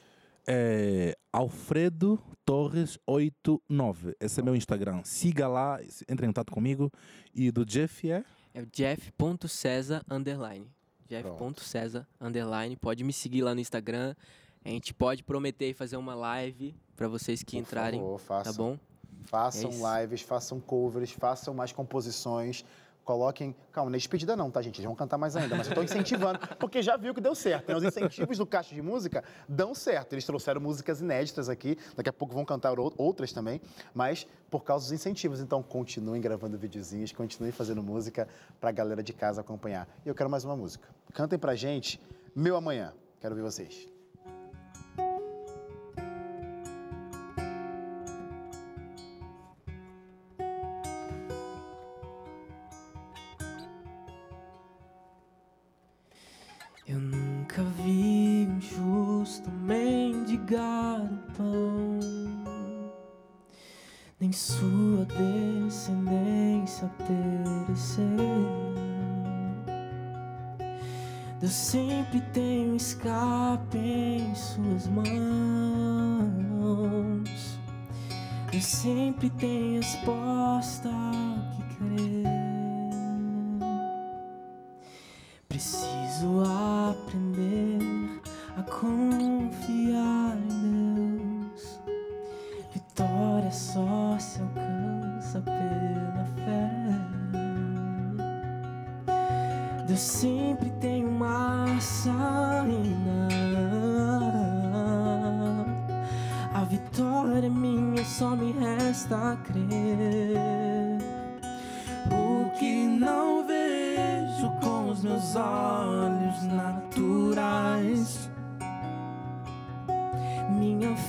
É 0.49 1.17
Alfredo 1.33 2.17
Torres 2.45 2.97
89. 3.05 4.15
Esse 4.19 4.39
é 4.39 4.43
meu 4.43 4.55
Instagram. 4.55 5.01
Siga 5.03 5.47
lá, 5.47 5.77
entre 6.07 6.25
em 6.25 6.29
contato 6.29 6.53
comigo. 6.53 6.89
E 7.35 7.51
do 7.51 7.65
Jeff 7.65 8.09
é? 8.09 8.23
É 8.53 8.61
o 8.61 8.65
jeff.cesar 8.67 10.03
underline. 10.09 10.65
Jeff.cesar 11.07 12.07
underline. 12.19 12.75
Pode 12.75 13.03
me 13.03 13.13
seguir 13.13 13.41
lá 13.41 13.53
no 13.55 13.61
Instagram. 13.61 14.15
A 14.65 14.69
gente 14.69 14.93
pode 14.93 15.23
prometer 15.23 15.73
fazer 15.73 15.97
uma 15.97 16.13
live 16.13 16.75
para 16.95 17.07
vocês 17.07 17.41
que 17.43 17.55
Por 17.55 17.61
entrarem, 17.61 17.99
favor, 17.99 18.19
façam. 18.19 18.53
tá 18.53 18.57
bom? 18.57 18.79
Façam 19.25 19.71
É 19.71 20.01
lives, 20.01 20.21
façam 20.21 20.59
covers, 20.59 21.11
façam 21.11 21.53
mais 21.53 21.71
composições. 21.71 22.63
Coloquem. 23.07 23.55
Calma, 23.71 23.89
não 23.89 23.95
é 23.95 23.99
despedida 23.99 24.35
não, 24.35 24.51
tá, 24.51 24.61
gente? 24.61 24.75
Eles 24.79 24.85
vão 24.85 24.93
cantar 24.93 25.17
mais 25.17 25.33
ainda, 25.37 25.55
mas 25.55 25.65
eu 25.69 25.73
tô 25.73 25.81
incentivando, 25.81 26.39
porque 26.59 26.81
já 26.81 26.97
viu 26.97 27.13
que 27.13 27.21
deu 27.21 27.33
certo. 27.33 27.69
Né? 27.69 27.77
Os 27.77 27.83
incentivos 27.83 28.37
do 28.37 28.45
Caixa 28.45 28.75
de 28.75 28.81
Música 28.81 29.23
dão 29.47 29.73
certo. 29.73 30.11
Eles 30.11 30.25
trouxeram 30.25 30.59
músicas 30.59 30.99
inéditas 30.99 31.47
aqui, 31.47 31.77
daqui 31.95 32.09
a 32.09 32.13
pouco 32.13 32.33
vão 32.33 32.43
cantar 32.43 32.77
ou- 32.77 32.93
outras 32.97 33.31
também, 33.31 33.61
mas 33.93 34.27
por 34.51 34.65
causa 34.65 34.83
dos 34.83 34.91
incentivos. 34.91 35.39
Então, 35.39 35.63
continuem 35.63 36.21
gravando 36.21 36.57
videozinhos, 36.57 37.13
continuem 37.13 37.53
fazendo 37.53 37.81
música 37.81 38.27
pra 38.59 38.71
galera 38.73 39.01
de 39.01 39.13
casa 39.13 39.39
acompanhar. 39.39 39.87
E 40.05 40.09
eu 40.09 40.13
quero 40.13 40.29
mais 40.29 40.43
uma 40.43 40.57
música. 40.57 40.89
Cantem 41.13 41.39
pra 41.39 41.55
gente 41.55 42.01
Meu 42.35 42.57
Amanhã. 42.57 42.93
Quero 43.21 43.35
ver 43.35 43.41
vocês. 43.41 43.87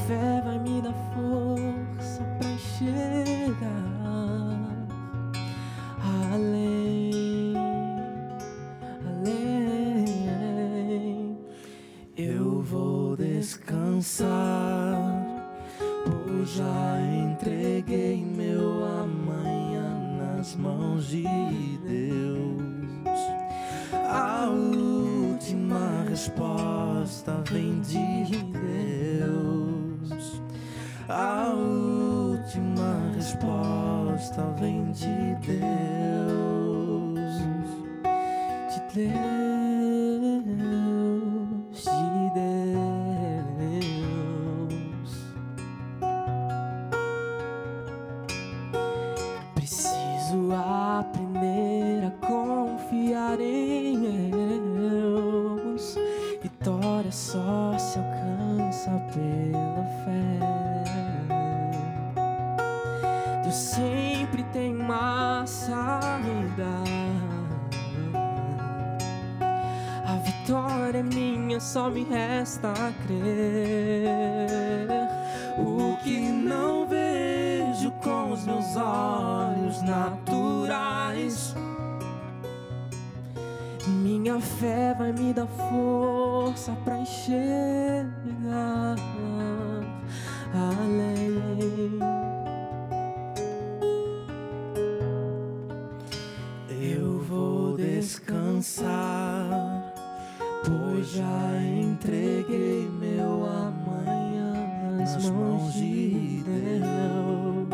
Fé 0.08 0.40
vai 0.42 0.58
me 0.58 0.80
dar 0.80 0.94
força 1.12 2.24
pra 2.38 2.56
chegar 2.56 3.97
me 71.90 72.04
resta 72.04 72.72
crer. 73.06 74.08
o 75.58 75.96
que 76.02 76.20
não 76.20 76.86
vejo 76.86 77.90
com 78.02 78.32
os 78.32 78.44
meus 78.44 78.76
olhos 78.76 79.82
naturais. 79.82 81.54
Minha 83.86 84.40
fé 84.40 84.94
vai 84.98 85.12
me 85.12 85.32
dar 85.32 85.46
força 85.46 85.77
pois 100.98 101.12
já 101.12 101.62
entreguei 101.62 102.90
meu 102.98 103.46
amanhã 103.46 104.96
nas 104.96 105.30
mãos 105.30 105.72
de 105.74 106.42
Deus. 106.44 107.68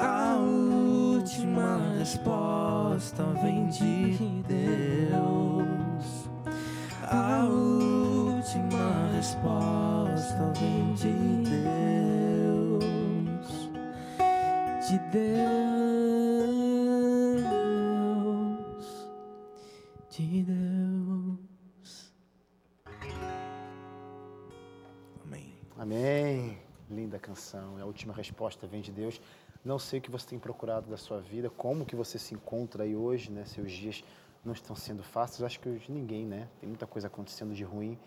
A 0.00 0.36
última 0.36 1.80
resposta 1.98 3.24
vem 3.42 3.66
de 3.66 4.44
Deus. 4.46 6.30
A 7.10 7.44
última 7.44 9.10
resposta 9.16 10.52
vem 10.60 10.94
de 10.94 11.42
Deus. 12.38 12.84
De 14.88 14.98
Deus. 15.10 15.32
De 20.08 20.42
Deus. 20.44 20.71
Amém. 25.82 26.56
Linda 26.88 27.18
canção. 27.18 27.76
É 27.76 27.82
a 27.82 27.84
última 27.84 28.14
resposta 28.14 28.68
vem 28.68 28.80
de 28.80 28.92
Deus. 28.92 29.20
Não 29.64 29.80
sei 29.80 29.98
o 29.98 30.02
que 30.02 30.12
você 30.12 30.28
tem 30.28 30.38
procurado 30.38 30.88
da 30.88 30.96
sua 30.96 31.20
vida, 31.20 31.50
como 31.50 31.84
que 31.84 31.96
você 31.96 32.20
se 32.20 32.36
encontra 32.36 32.84
aí 32.84 32.94
hoje, 32.94 33.32
né? 33.32 33.44
Seus 33.44 33.72
dias 33.72 34.04
não 34.44 34.52
estão 34.52 34.76
sendo 34.76 35.02
fáceis. 35.02 35.42
Acho 35.42 35.58
que 35.58 35.68
hoje 35.68 35.90
ninguém, 35.90 36.24
né? 36.24 36.48
Tem 36.60 36.68
muita 36.68 36.86
coisa 36.86 37.08
acontecendo 37.08 37.52
de 37.52 37.64
ruim, 37.64 37.98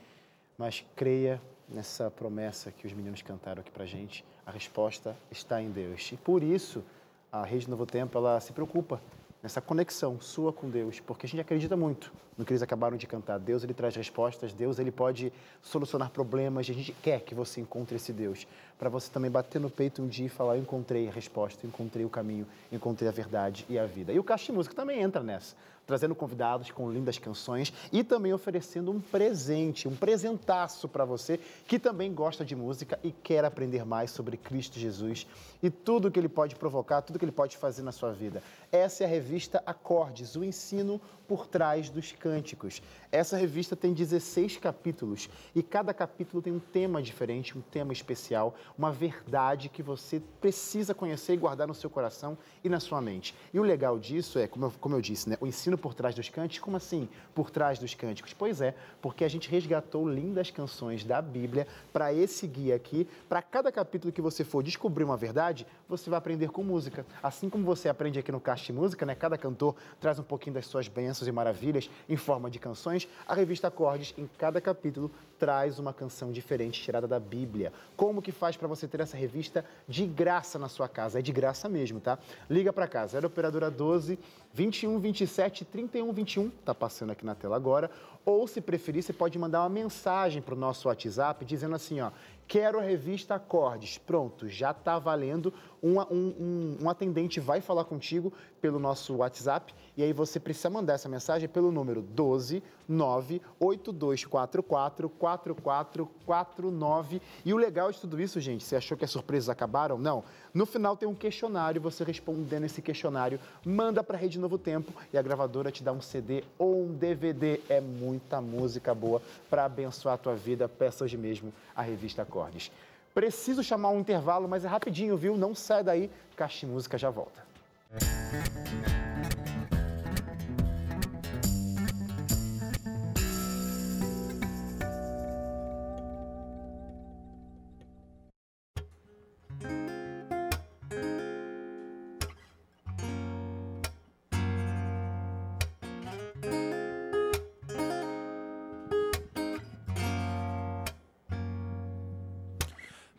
mas 0.57 0.85
creia 0.95 1.41
nessa 1.67 2.09
promessa 2.09 2.71
que 2.71 2.87
os 2.87 2.93
meninos 2.93 3.21
cantaram 3.21 3.59
aqui 3.59 3.71
pra 3.71 3.85
gente. 3.85 4.23
A 4.45 4.51
resposta 4.51 5.13
está 5.29 5.61
em 5.61 5.69
Deus. 5.69 6.09
E 6.13 6.15
por 6.15 6.43
isso, 6.43 6.81
a 7.29 7.43
Rede 7.43 7.69
Novo 7.69 7.85
Tempo, 7.85 8.17
ela 8.17 8.39
se 8.39 8.53
preocupa 8.53 9.01
nessa 9.43 9.59
conexão 9.59 10.21
sua 10.21 10.53
com 10.53 10.69
Deus, 10.69 11.01
porque 11.01 11.25
a 11.25 11.29
gente 11.29 11.41
acredita 11.41 11.75
muito 11.75 12.13
no 12.37 12.43
que 12.43 12.51
eles 12.51 12.61
acabaram 12.61 12.97
de 12.97 13.07
cantar. 13.07 13.39
Deus, 13.39 13.63
ele 13.63 13.73
traz 13.73 13.95
respostas, 13.95 14.53
Deus, 14.53 14.79
ele 14.79 14.91
pode 14.91 15.31
solucionar 15.61 16.09
problemas, 16.09 16.69
a 16.69 16.73
gente 16.73 16.91
quer 17.01 17.21
que 17.21 17.33
você 17.33 17.61
encontre 17.61 17.95
esse 17.95 18.11
Deus, 18.11 18.45
para 18.77 18.89
você 18.89 19.09
também 19.09 19.31
bater 19.31 19.59
no 19.59 19.69
peito 19.69 20.01
um 20.01 20.07
dia 20.07 20.25
e 20.25 20.29
falar, 20.29 20.57
eu 20.57 20.61
encontrei 20.61 21.07
a 21.07 21.11
resposta, 21.11 21.65
encontrei 21.65 22.05
o 22.05 22.09
caminho, 22.09 22.45
encontrei 22.71 23.07
a 23.07 23.11
verdade 23.11 23.65
e 23.69 23.79
a 23.79 23.85
vida. 23.85 24.11
E 24.11 24.19
o 24.19 24.23
Caixa 24.23 24.47
de 24.47 24.51
Música 24.51 24.75
também 24.75 25.01
entra 25.01 25.23
nessa, 25.23 25.55
trazendo 25.85 26.15
convidados 26.15 26.71
com 26.71 26.91
lindas 26.91 27.17
canções 27.17 27.71
e 27.91 28.03
também 28.03 28.33
oferecendo 28.33 28.91
um 28.91 28.99
presente, 28.99 29.87
um 29.87 29.95
presentaço 29.95 30.87
para 30.87 31.05
você 31.05 31.39
que 31.67 31.79
também 31.79 32.13
gosta 32.13 32.43
de 32.43 32.55
música 32.55 32.99
e 33.03 33.11
quer 33.11 33.45
aprender 33.45 33.85
mais 33.85 34.11
sobre 34.11 34.35
Cristo 34.35 34.79
Jesus 34.79 35.27
e 35.61 35.69
tudo 35.69 36.11
que 36.11 36.19
ele 36.19 36.29
pode 36.29 36.55
provocar, 36.55 37.01
tudo 37.01 37.19
que 37.19 37.25
ele 37.25 37.31
pode 37.31 37.55
fazer 37.57 37.83
na 37.83 37.91
sua 37.91 38.11
vida. 38.11 38.41
Essa 38.71 39.03
é 39.03 39.05
a 39.05 39.09
revista 39.09 39.63
Acordes, 39.65 40.35
o 40.35 40.43
ensino 40.43 40.99
por 41.27 41.47
trás 41.47 41.89
dos 41.89 42.11
cânticos. 42.25 42.81
Essa 43.11 43.37
revista 43.37 43.75
tem 43.75 43.93
16 43.93 44.57
capítulos 44.57 45.29
e 45.53 45.61
cada 45.61 45.93
capítulo 45.93 46.41
tem 46.41 46.51
um 46.51 46.59
tema 46.59 46.99
diferente, 46.99 47.55
um 47.55 47.61
tema 47.61 47.93
especial, 47.93 48.55
uma 48.75 48.91
verdade 48.91 49.69
que 49.69 49.83
você 49.83 50.19
precisa 50.41 50.95
conhecer 50.95 51.33
e 51.33 51.37
guardar 51.37 51.67
no 51.67 51.75
seu 51.75 51.87
coração 51.87 52.35
e 52.63 52.69
na 52.69 52.79
sua 52.79 52.99
mente. 52.99 53.35
E 53.53 53.59
o 53.59 53.63
legal 53.63 53.99
disso 53.99 54.39
é, 54.39 54.47
como 54.47 54.65
eu, 54.65 54.73
como 54.81 54.95
eu 54.95 55.01
disse, 55.01 55.29
né, 55.29 55.37
o 55.39 55.45
ensino 55.45 55.77
por 55.77 55.93
trás 55.93 56.15
dos 56.15 56.27
cânticos. 56.27 56.65
Como 56.65 56.77
assim 56.77 57.07
por 57.35 57.51
trás 57.51 57.77
dos 57.77 57.93
cânticos? 57.93 58.33
Pois 58.33 58.59
é, 58.59 58.73
porque 59.03 59.23
a 59.23 59.27
gente 59.27 59.47
resgatou 59.47 60.09
lindas 60.09 60.49
canções 60.49 61.03
da 61.03 61.21
Bíblia 61.21 61.67
para 61.93 62.11
esse 62.11 62.47
guia 62.47 62.75
aqui. 62.75 63.07
Para 63.29 63.43
cada 63.43 63.71
capítulo 63.71 64.11
que 64.11 64.21
você 64.21 64.43
for 64.43 64.63
descobrir 64.63 65.03
uma 65.03 65.15
verdade, 65.15 65.67
você 65.87 66.09
vai 66.09 66.17
aprender 66.17 66.49
com 66.49 66.63
música. 66.63 67.05
Assim 67.21 67.51
como 67.51 67.63
você 67.63 67.87
aprende 67.87 68.17
aqui 68.17 68.31
no 68.31 68.41
de 68.55 68.73
Música, 68.73 69.05
né? 69.05 69.13
Cada 69.13 69.37
cantor 69.37 69.75
traz 69.99 70.17
um 70.17 70.23
pouquinho 70.23 70.55
das 70.55 70.65
suas 70.65 70.87
bênçãos 70.87 71.27
e 71.27 71.31
maravilhas 71.31 71.87
forma 72.17 72.49
de 72.49 72.59
canções. 72.59 73.07
A 73.27 73.33
revista 73.33 73.67
Acordes, 73.67 74.13
em 74.17 74.27
cada 74.37 74.61
capítulo, 74.61 75.11
traz 75.39 75.79
uma 75.79 75.93
canção 75.93 76.31
diferente 76.31 76.81
tirada 76.81 77.07
da 77.07 77.19
Bíblia. 77.19 77.73
Como 77.95 78.21
que 78.21 78.31
faz 78.31 78.55
para 78.55 78.67
você 78.67 78.87
ter 78.87 79.01
essa 79.01 79.17
revista 79.17 79.65
de 79.87 80.05
graça 80.05 80.57
na 80.57 80.69
sua 80.69 80.87
casa? 80.87 81.19
É 81.19 81.21
de 81.21 81.31
graça 81.31 81.67
mesmo, 81.67 81.99
tá? 81.99 82.17
Liga 82.49 82.71
para 82.71 82.87
cá, 82.87 83.05
0 83.05 83.27
operadora 83.27 83.69
12 83.69 84.17
21 84.53 84.99
27 84.99 85.65
31 85.65 86.13
21, 86.13 86.49
tá 86.63 86.73
passando 86.73 87.11
aqui 87.11 87.25
na 87.25 87.35
tela 87.35 87.55
agora. 87.55 87.91
Ou, 88.25 88.47
se 88.47 88.59
preferir, 88.59 89.03
você 89.03 89.13
pode 89.13 89.37
mandar 89.37 89.61
uma 89.61 89.69
mensagem 89.69 90.41
para 90.41 90.55
o 90.55 90.57
nosso 90.57 90.87
WhatsApp 90.87 91.45
dizendo 91.45 91.75
assim, 91.75 92.01
ó, 92.01 92.09
quero 92.47 92.79
a 92.79 92.81
revista 92.81 93.35
Acordes. 93.35 93.99
Pronto, 93.99 94.49
já 94.49 94.71
está 94.71 94.97
valendo. 94.97 95.53
Um, 95.85 96.01
um, 96.01 96.77
um, 96.81 96.89
atendente 96.89 97.39
vai 97.39 97.61
falar 97.61 97.85
contigo 97.85 98.33
pelo 98.59 98.79
nosso 98.79 99.17
WhatsApp 99.17 99.71
e 99.95 100.01
aí 100.01 100.11
você 100.11 100.39
precisa 100.39 100.67
mandar 100.67 100.93
essa 100.93 101.07
mensagem 101.07 101.47
pelo 101.47 101.71
número 101.71 102.01
12 102.01 102.63
98244 102.89 105.09
4449. 105.09 107.21
E 107.45 107.53
o 107.53 107.57
legal 107.57 107.91
de 107.91 107.99
tudo 107.99 108.19
isso, 108.19 108.41
gente, 108.41 108.63
você 108.63 108.75
achou 108.75 108.97
que 108.97 109.05
as 109.05 109.11
surpresas 109.11 109.47
acabaram? 109.47 109.99
Não. 109.99 110.23
No 110.51 110.65
final 110.65 110.97
tem 110.97 111.07
um 111.07 111.13
questionário, 111.13 111.79
você 111.79 112.03
respondendo 112.03 112.63
esse 112.63 112.81
questionário, 112.81 113.39
manda 113.63 114.03
para 114.03 114.17
a 114.17 114.19
Rede 114.19 114.39
Novo 114.39 114.57
Tempo 114.57 114.91
e 115.13 115.19
a 115.19 115.21
gravadora 115.21 115.71
te 115.71 115.83
dá 115.83 115.91
um 115.91 116.01
CD 116.01 116.43
ou 116.57 116.85
um 116.85 116.93
DVD. 116.93 117.61
É 117.69 117.79
muita 117.79 118.41
música 118.41 118.95
boa 118.95 119.21
para 119.51 119.65
abençoar 119.65 120.15
a 120.15 120.17
tua 120.17 120.33
vida. 120.33 120.67
Peça 120.67 121.03
hoje 121.03 121.15
mesmo 121.15 121.53
a 121.75 121.83
revista 121.83 122.23
Acordes. 122.23 122.71
Preciso 123.15 123.63
chamar 123.63 123.91
um 123.91 123.99
intervalo, 124.01 124.45
mas 124.45 124.65
é 124.65 124.67
rapidinho, 124.67 125.15
viu? 125.15 125.37
Não 125.37 125.55
sai 125.55 125.81
daí, 125.81 126.11
Caixa 126.35 126.67
Música 126.67 126.97
já 126.97 127.09
volta. 127.09 127.45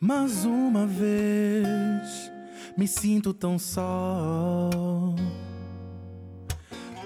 Mais 0.07 0.45
uma 0.45 0.87
vez 0.87 2.31
me 2.79 2.87
sinto 2.87 3.35
tão 3.35 3.59
só. 3.59 4.71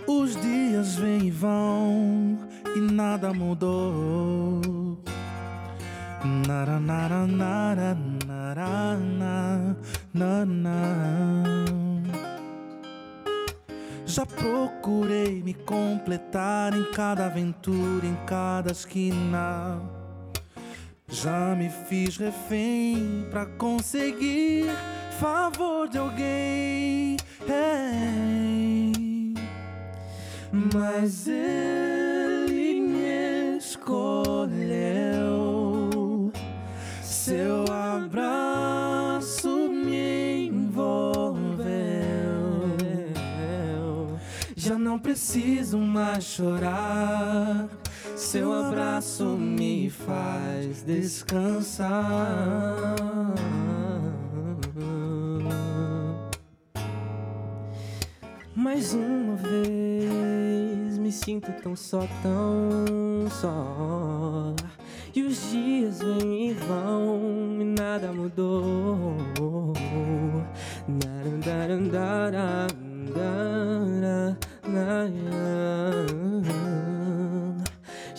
Os 0.07 0.37
dias 0.37 0.97
vêm 0.97 1.29
e 1.29 1.31
vão 1.31 2.39
e 2.77 2.79
nada 2.79 3.33
mudou. 3.33 5.01
Nara, 6.47 6.79
nara, 6.79 7.27
nara, 7.27 7.97
nara, 8.27 8.99
nara, 8.99 10.45
nara. 10.45 11.65
Já 14.05 14.27
procurei 14.27 15.43
me 15.43 15.55
completar 15.55 16.75
em 16.75 16.85
cada 16.93 17.25
aventura, 17.25 18.05
em 18.05 18.27
cada 18.27 18.73
esquina. 18.73 20.00
Já 21.11 21.57
me 21.57 21.69
fiz 21.69 22.17
refém 22.17 23.27
pra 23.31 23.45
conseguir 23.45 24.67
favor 25.19 25.89
de 25.89 25.99
alguém. 25.99 27.17
Hey. 27.49 29.35
Mas 30.73 31.27
ele 31.27 32.81
me 32.81 33.57
escolheu. 33.59 34.71
Seu 37.03 37.65
abraço 37.73 39.69
me 39.69 40.47
envolveu. 40.47 41.51
Já 44.57 44.79
não 44.79 44.97
preciso 44.97 45.77
mais 45.77 46.23
chorar. 46.23 47.80
Seu 48.21 48.53
abraço 48.53 49.25
me 49.25 49.89
faz 49.89 50.83
descansar. 50.83 51.89
Mais 58.55 58.93
uma 58.93 59.37
vez 59.37 60.99
me 60.99 61.11
sinto 61.11 61.51
tão 61.63 61.75
só, 61.75 62.07
tão 62.23 63.29
só. 63.31 64.55
E 65.15 65.23
os 65.23 65.51
dias 65.51 66.01
vêm 66.01 66.51
e 66.51 66.53
vão 66.53 67.59
e 67.59 67.65
nada 67.65 68.13
mudou. 68.13 69.17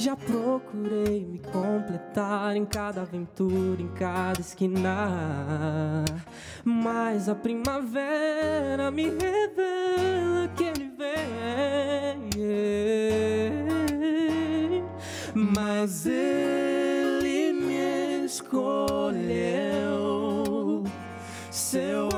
Já 0.03 0.15
procurei 0.15 1.23
me 1.23 1.37
completar 1.37 2.55
em 2.55 2.65
cada 2.65 3.01
aventura, 3.03 3.79
em 3.79 3.87
cada 3.89 4.41
esquina. 4.41 6.03
Mas 6.65 7.29
a 7.29 7.35
primavera 7.35 8.89
me 8.89 9.03
revela 9.03 10.47
que 10.57 10.63
ele 10.63 10.91
vem. 10.97 12.31
Mas 15.35 16.07
ele 16.07 17.53
me 17.53 18.25
escolheu. 18.25 18.81
Seu 21.51 22.10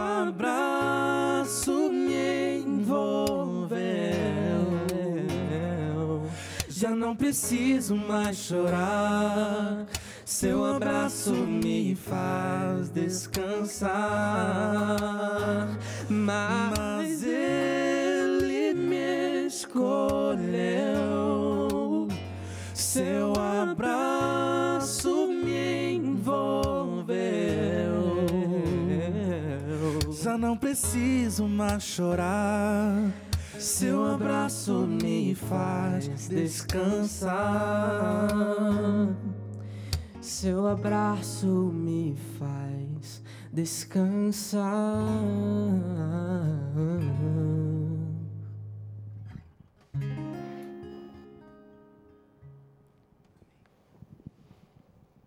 Já 6.84 6.92
não 6.94 7.16
preciso 7.16 7.96
mais 7.96 8.36
chorar. 8.36 9.86
Seu 10.26 10.66
abraço 10.66 11.32
me 11.32 11.96
faz 11.96 12.90
descansar. 12.90 13.90
Mas 16.10 17.24
ele 17.24 18.74
me 18.74 19.48
escolheu. 19.48 20.50
Seu 22.74 23.32
abraço 23.32 25.28
me 25.28 25.94
envolveu. 25.94 27.14
Já 30.22 30.38
não 30.38 30.58
preciso 30.58 31.48
mais 31.48 31.82
chorar. 31.82 33.23
Seu 33.64 34.04
abraço 34.04 34.86
me 34.86 35.34
faz 35.36 36.28
descansar. 36.28 37.32
Seu 40.20 40.68
abraço 40.68 41.48
me 41.48 42.14
faz 42.38 43.24
descansar. 43.54 44.68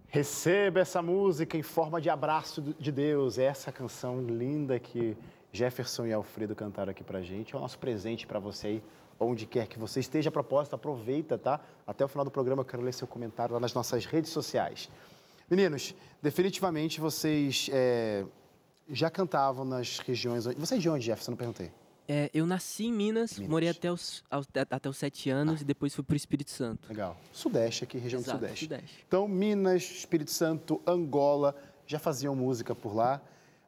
Receba 0.09 0.81
essa 0.81 1.01
música 1.01 1.57
em 1.57 1.63
forma 1.63 2.03
de 2.03 2.11
abraço 2.11 2.61
de 2.61 2.93
Deus. 2.93 3.39
Essa 3.39 3.73
canção 3.73 4.21
linda 4.21 4.79
que 4.79 5.17
Jefferson 5.57 6.07
e 6.07 6.13
Alfredo 6.13 6.55
cantaram 6.55 6.91
aqui 6.91 7.03
pra 7.03 7.23
gente. 7.23 7.55
É 7.55 7.59
o 7.59 7.61
nosso 7.61 7.79
presente 7.79 8.27
para 8.27 8.39
você 8.39 8.67
aí, 8.67 8.83
onde 9.19 9.47
quer 9.47 9.67
que 9.67 9.79
você 9.79 10.01
esteja. 10.01 10.29
A 10.29 10.33
propósito, 10.33 10.75
aproveita, 10.75 11.39
tá? 11.39 11.61
Até 11.87 12.05
o 12.05 12.09
final 12.09 12.25
do 12.25 12.31
programa 12.31 12.61
eu 12.61 12.67
quero 12.67 12.83
ler 12.83 12.93
seu 12.93 13.07
comentário 13.07 13.55
lá 13.55 13.61
nas 13.61 13.73
nossas 13.73 14.05
redes 14.05 14.31
sociais. 14.31 14.91
Meninos, 15.51 15.95
definitivamente 16.21 17.01
vocês 17.01 17.71
é, 17.73 18.25
já 18.91 19.09
cantavam 19.09 19.65
nas 19.65 19.99
regiões. 20.01 20.45
Você 20.45 20.75
é 20.75 20.79
de 20.79 20.89
onde, 20.91 21.07
Jefferson? 21.07 21.33
Não 21.33 21.39
perguntei. 21.39 21.73
É, 22.09 22.31
eu 22.33 22.47
nasci 22.47 22.87
em 22.87 22.93
Minas, 22.93 23.33
Minas. 23.33 23.51
morei 23.51 23.69
até 23.69 23.91
os, 23.91 24.23
aos, 24.31 24.47
até 24.71 24.89
os 24.89 24.97
sete 24.97 25.29
anos 25.29 25.63
e 25.63 25.65
depois 25.65 25.93
fui 25.93 26.05
para 26.05 26.15
o 26.15 26.17
Espírito 26.17 26.51
Santo. 26.51 26.89
Legal. 26.89 27.17
Sudeste 27.33 27.83
aqui, 27.83 27.99
região 27.99 28.21
Exato, 28.21 28.39
do 28.39 28.43
Sudeste. 28.43 28.65
Sudeste. 28.67 29.05
Então, 29.09 29.27
Minas, 29.27 29.83
Espírito 29.83 30.31
Santo, 30.31 30.81
Angola, 30.87 31.57
já 31.87 31.99
faziam 31.99 32.35
música 32.37 32.75
por 32.75 32.95
lá, 32.95 33.21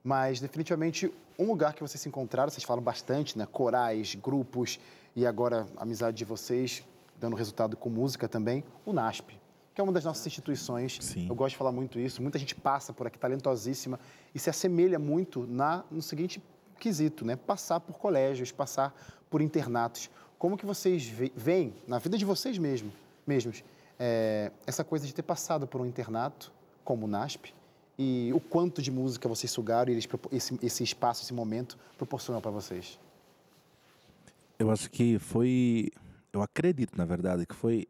mas 0.02 0.40
definitivamente 0.40 1.12
um 1.38 1.46
lugar 1.46 1.74
que 1.74 1.80
vocês 1.80 2.00
se 2.00 2.08
encontraram, 2.08 2.50
vocês 2.50 2.64
falam 2.64 2.82
bastante, 2.82 3.36
né? 3.38 3.46
Corais, 3.50 4.14
grupos 4.14 4.78
e 5.14 5.26
agora 5.26 5.66
a 5.76 5.82
amizade 5.82 6.16
de 6.16 6.24
vocês 6.24 6.82
dando 7.20 7.34
resultado 7.36 7.76
com 7.76 7.88
música 7.88 8.28
também, 8.28 8.62
o 8.86 8.92
NASP, 8.92 9.38
que 9.74 9.80
é 9.80 9.84
uma 9.84 9.92
das 9.92 10.04
nossas 10.04 10.26
instituições. 10.26 10.98
Sim. 11.00 11.28
Eu 11.28 11.34
gosto 11.34 11.50
de 11.52 11.56
falar 11.56 11.72
muito 11.72 11.98
isso. 11.98 12.22
Muita 12.22 12.38
gente 12.38 12.54
passa 12.54 12.92
por 12.92 13.06
aqui, 13.06 13.18
talentosíssima, 13.18 13.98
e 14.34 14.38
se 14.38 14.48
assemelha 14.48 14.98
muito 14.98 15.46
na, 15.46 15.84
no 15.90 16.00
seguinte 16.02 16.42
quesito, 16.78 17.24
né? 17.24 17.34
Passar 17.36 17.80
por 17.80 17.98
colégios, 17.98 18.52
passar 18.52 18.94
por 19.28 19.40
internatos. 19.42 20.08
Como 20.38 20.56
que 20.56 20.64
vocês 20.64 21.06
ve- 21.06 21.32
veem 21.36 21.74
na 21.86 21.98
vida 21.98 22.16
de 22.16 22.24
vocês 22.24 22.56
mesmo, 22.56 22.92
mesmos 23.26 23.64
é, 23.98 24.52
essa 24.64 24.84
coisa 24.84 25.04
de 25.04 25.12
ter 25.12 25.22
passado 25.22 25.66
por 25.66 25.80
um 25.80 25.86
internato 25.86 26.52
como 26.84 27.06
o 27.06 27.08
NASP 27.08 27.52
e 27.98 28.30
o 28.32 28.40
quanto 28.40 28.80
de 28.80 28.90
música 28.90 29.28
vocês 29.28 29.50
sugaram 29.50 29.92
e 29.92 29.98
esse, 30.32 30.58
esse 30.62 30.84
espaço, 30.84 31.24
esse 31.24 31.34
momento 31.34 31.76
proporcionou 31.96 32.40
para 32.40 32.50
vocês? 32.50 32.98
Eu 34.58 34.70
acho 34.70 34.90
que 34.90 35.18
foi. 35.18 35.90
Eu 36.32 36.42
acredito, 36.42 36.96
na 36.96 37.04
verdade, 37.04 37.46
que 37.46 37.54
foi 37.54 37.88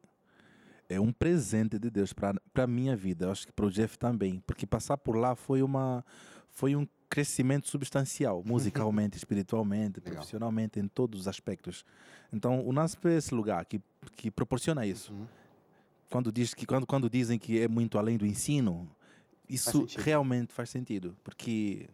é 0.88 0.98
um 0.98 1.12
presente 1.12 1.78
de 1.78 1.90
Deus 1.90 2.12
para 2.12 2.34
a 2.54 2.66
minha 2.66 2.96
vida. 2.96 3.26
Eu 3.26 3.32
acho 3.32 3.46
que 3.46 3.52
para 3.52 3.66
o 3.66 3.70
Jeff 3.70 3.98
também. 3.98 4.42
Porque 4.46 4.66
passar 4.66 4.96
por 4.96 5.16
lá 5.16 5.34
foi, 5.34 5.62
uma, 5.62 6.04
foi 6.50 6.74
um 6.74 6.86
crescimento 7.11 7.68
substancial, 7.68 8.42
musicalmente, 8.44 9.16
espiritualmente, 9.18 10.00
Legal. 10.00 10.14
profissionalmente, 10.14 10.80
em 10.80 10.88
todos 10.88 11.20
os 11.20 11.28
aspectos. 11.28 11.84
Então, 12.32 12.66
o 12.66 12.72
NASP 12.72 13.09
é 13.09 13.16
esse 13.16 13.34
lugar 13.34 13.64
que, 13.66 13.80
que 14.16 14.30
proporciona 14.30 14.86
isso. 14.86 15.12
Uhum. 15.12 15.26
Quando, 16.11 16.32
diz 16.32 16.54
que, 16.54 16.64
quando, 16.64 16.86
quando 16.86 17.11
dizem 17.11 17.38
que 17.38 17.61
é 17.61 17.68
muito 17.68 17.98
além 17.98 18.16
do 18.16 18.24
ensino, 18.24 18.88
isso 19.49 19.80
sentido. 19.80 20.01
realmente 20.03 20.53
faz 20.53 20.70
sentido. 20.70 21.16
Porque 21.22 21.88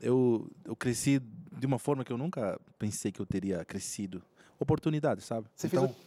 eu, 0.00 0.50
eu 0.64 0.74
cresci 0.74 1.20
de 1.52 1.66
uma 1.66 1.78
forma 1.78 2.04
que 2.04 2.12
eu 2.12 2.18
nunca 2.18 2.60
pensei 2.78 3.12
que 3.12 3.20
eu 3.20 3.26
teria 3.26 3.64
crescido. 3.64 4.22
Oportunidade, 4.58 5.22
sabe? 5.22 5.46
Você, 5.54 5.66
então, 5.66 5.88
fez, 5.88 5.96
o, 5.96 6.00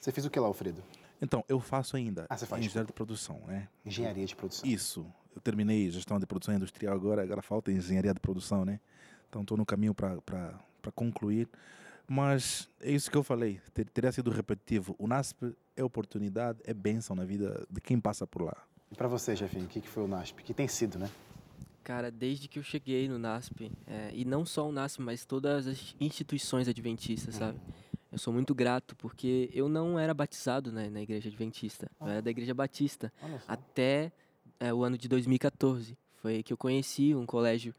você 0.00 0.12
fez 0.12 0.26
o 0.26 0.30
que 0.30 0.38
lá, 0.38 0.46
Alfredo? 0.46 0.82
então, 1.20 1.44
eu 1.48 1.58
faço 1.58 1.96
ainda 1.96 2.26
Ah, 2.28 2.36
você 2.36 2.46
faz, 2.46 2.64
engenharia 2.64 2.86
de 2.86 2.92
produção, 2.92 3.40
né? 3.46 3.68
Engenharia 3.84 4.24
de 4.26 4.36
produção. 4.36 4.68
Isso. 4.68 5.06
Eu 5.34 5.40
terminei 5.40 5.90
gestão 5.90 6.18
de 6.18 6.26
produção 6.26 6.54
industrial 6.54 6.94
agora, 6.94 7.22
agora 7.22 7.42
falta 7.42 7.70
engenharia 7.72 8.14
de 8.14 8.20
produção, 8.20 8.64
né? 8.64 8.80
Então 9.28 9.42
estou 9.42 9.56
no 9.56 9.66
caminho 9.66 9.94
para 9.94 10.92
concluir. 10.94 11.48
Mas 12.08 12.68
é 12.80 12.92
isso 12.92 13.10
que 13.10 13.16
eu 13.16 13.22
falei, 13.24 13.60
ter, 13.74 13.84
teria 13.90 14.12
sido 14.12 14.30
repetitivo. 14.30 14.94
O 14.98 15.08
NASP 15.08 15.56
é 15.76 15.82
oportunidade, 15.82 16.60
é 16.64 16.72
bênção 16.72 17.16
na 17.16 17.24
vida 17.24 17.66
de 17.68 17.80
quem 17.80 17.98
passa 17.98 18.26
por 18.26 18.42
lá. 18.42 18.56
E 18.90 18.94
para 18.94 19.08
você, 19.08 19.34
Jefinho, 19.34 19.64
o 19.64 19.68
que, 19.68 19.80
que 19.80 19.88
foi 19.88 20.04
o 20.04 20.08
NASP? 20.08 20.42
Que 20.42 20.54
tem 20.54 20.68
sido, 20.68 20.98
né? 20.98 21.10
Cara, 21.82 22.10
desde 22.10 22.48
que 22.48 22.58
eu 22.58 22.62
cheguei 22.62 23.08
no 23.08 23.18
NASP, 23.18 23.70
é, 23.86 24.10
e 24.12 24.24
não 24.24 24.44
só 24.44 24.68
o 24.68 24.72
NASP, 24.72 25.00
mas 25.02 25.24
todas 25.24 25.66
as 25.66 25.94
instituições 26.00 26.66
adventistas, 26.66 27.36
sabe? 27.36 27.60
Eu 28.10 28.18
sou 28.18 28.32
muito 28.32 28.54
grato 28.54 28.96
porque 28.96 29.50
eu 29.52 29.68
não 29.68 29.98
era 29.98 30.14
batizado 30.14 30.72
né, 30.72 30.88
na 30.88 31.02
igreja 31.02 31.28
adventista, 31.28 31.88
eu 32.00 32.08
era 32.08 32.22
da 32.22 32.30
igreja 32.30 32.54
batista, 32.54 33.12
até 33.46 34.10
é, 34.58 34.72
o 34.72 34.82
ano 34.82 34.96
de 34.96 35.06
2014. 35.06 35.96
Foi 36.14 36.42
que 36.42 36.52
eu 36.52 36.56
conheci 36.56 37.14
um 37.14 37.26
colégio 37.26 37.74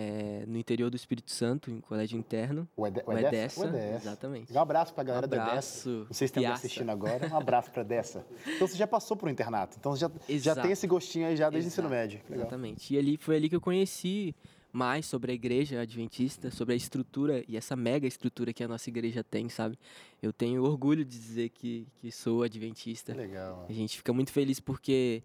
é, 0.00 0.44
no 0.46 0.56
interior 0.56 0.90
do 0.90 0.94
Espírito 0.96 1.32
Santo, 1.32 1.72
um 1.72 1.80
colégio 1.80 2.16
interno, 2.16 2.68
O, 2.76 2.86
Ede, 2.86 3.02
o 3.04 3.12
Edessa. 3.18 3.60
O 3.60 3.68
Edessa. 3.68 3.96
Exatamente. 3.96 4.52
Um 4.52 4.60
abraço 4.60 4.94
pra 4.94 5.02
galera 5.02 5.26
Um 5.26 5.28
da 5.28 5.36
Edessa. 5.36 5.50
abraço, 5.50 5.88
Não 6.06 6.12
sei 6.14 6.28
se 6.28 6.34
Piaça. 6.34 6.54
assistindo 6.54 6.90
agora. 6.90 7.26
Um 7.28 7.36
abraço 7.36 7.72
pra 7.72 7.82
Dessa. 7.82 8.24
Então 8.46 8.68
você 8.68 8.76
já 8.76 8.86
passou 8.86 9.16
por 9.16 9.28
um 9.28 9.32
internato. 9.32 9.76
Então 9.76 9.90
você 9.96 10.06
já, 10.28 10.54
já 10.54 10.62
tem 10.62 10.70
esse 10.70 10.86
gostinho 10.86 11.26
aí 11.26 11.36
já 11.36 11.50
desde 11.50 11.68
o 11.68 11.70
ensino 11.72 11.88
médio. 11.90 12.20
Legal. 12.30 12.42
Exatamente. 12.46 12.94
E 12.94 12.96
ali 12.98 13.16
foi 13.16 13.34
ali 13.34 13.48
que 13.48 13.56
eu 13.56 13.60
conheci 13.60 14.36
mais 14.72 15.04
sobre 15.06 15.32
a 15.32 15.34
igreja 15.34 15.80
adventista, 15.80 16.48
sobre 16.50 16.74
a 16.74 16.76
estrutura 16.76 17.42
e 17.48 17.56
essa 17.56 17.74
mega 17.74 18.06
estrutura 18.06 18.52
que 18.52 18.62
a 18.62 18.68
nossa 18.68 18.88
igreja 18.88 19.24
tem, 19.24 19.48
sabe? 19.48 19.76
Eu 20.22 20.32
tenho 20.32 20.62
orgulho 20.62 21.04
de 21.04 21.18
dizer 21.18 21.48
que, 21.48 21.88
que 22.00 22.12
sou 22.12 22.44
adventista. 22.44 23.12
Legal. 23.14 23.66
A 23.68 23.72
gente 23.72 23.96
fica 23.96 24.12
muito 24.12 24.30
feliz 24.30 24.60
porque 24.60 25.24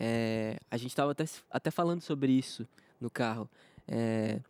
é, 0.00 0.58
a 0.68 0.76
gente 0.76 0.90
estava 0.90 1.12
até, 1.12 1.24
até 1.50 1.70
falando 1.70 2.00
sobre 2.00 2.32
isso 2.32 2.66
no 3.00 3.08
carro. 3.10 3.48
É, 3.88 4.40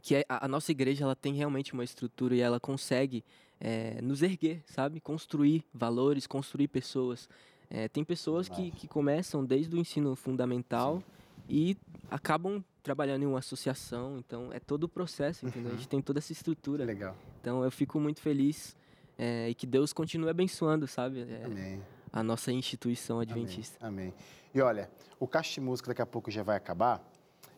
que 0.00 0.16
a, 0.16 0.24
a 0.28 0.48
nossa 0.48 0.70
igreja 0.70 1.04
ela 1.04 1.16
tem 1.16 1.34
realmente 1.34 1.72
uma 1.72 1.84
estrutura 1.84 2.34
e 2.34 2.40
ela 2.40 2.58
consegue 2.58 3.24
é, 3.60 4.00
nos 4.00 4.22
erguer, 4.22 4.62
sabe? 4.66 5.00
Construir 5.00 5.64
valores, 5.74 6.26
construir 6.26 6.68
pessoas. 6.68 7.28
É, 7.68 7.88
tem 7.88 8.02
pessoas 8.02 8.48
que, 8.48 8.70
que 8.72 8.88
começam 8.88 9.44
desde 9.44 9.74
o 9.76 9.78
ensino 9.78 10.16
fundamental 10.16 11.02
e 11.48 11.76
acabam 12.10 12.64
trabalhando 12.82 13.22
em 13.22 13.26
uma 13.26 13.38
associação. 13.38 14.16
Então, 14.18 14.50
é 14.52 14.58
todo 14.58 14.84
o 14.84 14.88
processo, 14.88 15.46
entendeu? 15.46 15.72
A 15.72 15.76
gente 15.76 15.88
tem 15.88 16.00
toda 16.00 16.18
essa 16.18 16.32
estrutura. 16.32 16.84
legal. 16.84 17.16
Então, 17.40 17.62
eu 17.62 17.70
fico 17.70 18.00
muito 18.00 18.20
feliz 18.20 18.76
é, 19.18 19.50
e 19.50 19.54
que 19.54 19.66
Deus 19.66 19.92
continue 19.92 20.30
abençoando, 20.30 20.86
sabe? 20.86 21.20
É, 21.20 21.44
Amém. 21.44 21.82
a 22.12 22.22
nossa 22.22 22.50
instituição 22.50 23.20
adventista. 23.20 23.76
Amém. 23.86 24.08
Amém. 24.08 24.14
E 24.54 24.60
olha, 24.60 24.90
o 25.20 25.28
Caixa 25.28 25.54
de 25.54 25.60
Música 25.60 25.88
daqui 25.88 26.02
a 26.02 26.06
pouco 26.06 26.30
já 26.30 26.42
vai 26.42 26.56
acabar. 26.56 27.04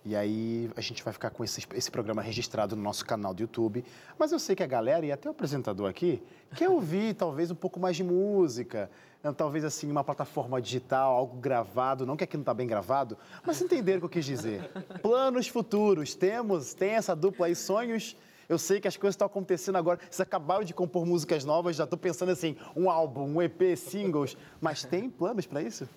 E 0.04 0.16
aí 0.16 0.68
a 0.76 0.80
gente 0.80 1.02
vai 1.02 1.12
ficar 1.12 1.30
com 1.30 1.44
esse, 1.44 1.62
esse 1.74 1.90
programa 1.90 2.20
registrado 2.20 2.74
no 2.74 2.82
nosso 2.82 3.04
canal 3.06 3.32
do 3.32 3.40
YouTube. 3.40 3.84
Mas 4.18 4.32
eu 4.32 4.38
sei 4.38 4.56
que 4.56 4.62
a 4.62 4.66
galera 4.66 5.06
e 5.06 5.12
até 5.12 5.28
o 5.28 5.32
apresentador 5.32 5.88
aqui 5.88 6.20
quer 6.56 6.68
ouvir 6.68 7.14
talvez 7.16 7.50
um 7.50 7.54
pouco 7.54 7.78
mais 7.78 7.96
de 7.96 8.02
música, 8.02 8.90
né, 9.22 9.32
talvez 9.32 9.64
assim 9.64 9.88
uma 9.90 10.02
plataforma 10.02 10.60
digital, 10.60 11.14
algo 11.14 11.36
gravado, 11.36 12.04
não 12.04 12.16
que 12.16 12.24
aqui 12.24 12.36
não 12.36 12.42
está 12.42 12.52
bem 12.52 12.66
gravado, 12.66 13.16
mas 13.46 13.60
entenderam 13.62 13.98
o 13.98 14.00
que 14.00 14.06
eu 14.06 14.10
quis 14.10 14.24
dizer. 14.24 14.68
Planos 15.00 15.46
futuros, 15.46 16.14
temos, 16.14 16.74
tem 16.74 16.90
essa 16.90 17.14
dupla 17.14 17.46
aí, 17.46 17.54
sonhos. 17.54 18.16
Eu 18.48 18.58
sei 18.58 18.80
que 18.80 18.88
as 18.88 18.96
coisas 18.96 19.14
estão 19.14 19.26
acontecendo 19.26 19.76
agora. 19.76 20.00
Vocês 20.10 20.20
acabaram 20.20 20.64
de 20.64 20.74
compor 20.74 21.06
músicas 21.06 21.44
novas, 21.44 21.76
já 21.76 21.84
estou 21.84 21.98
pensando 21.98 22.32
assim, 22.32 22.56
um 22.76 22.90
álbum, 22.90 23.36
um 23.36 23.40
EP, 23.40 23.76
singles. 23.76 24.36
Mas 24.60 24.84
tem 24.84 25.08
planos 25.08 25.46
para 25.46 25.62
isso? 25.62 25.88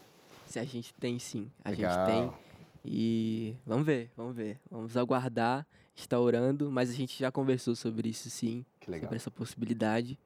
Se 0.46 0.60
a 0.60 0.64
gente 0.64 0.94
tem 0.94 1.18
sim, 1.18 1.50
a 1.64 1.72
Legal. 1.72 1.92
gente 1.92 2.06
tem. 2.06 2.45
E 2.88 3.56
vamos 3.66 3.86
ver, 3.86 4.12
vamos 4.16 4.36
ver. 4.36 4.60
Vamos 4.70 4.96
aguardar, 4.96 5.66
está 5.96 6.20
orando, 6.20 6.72
mas 6.72 6.90
a 6.90 6.94
gente 6.94 7.18
já 7.18 7.32
conversou 7.32 7.76
sobre 7.76 8.10
isso 8.10 8.30
sim, 8.30 8.64
Que 8.80 8.92
legal. 8.92 9.08
sobre 9.08 9.16
essa 9.18 9.32
possibilidade. 9.32 10.18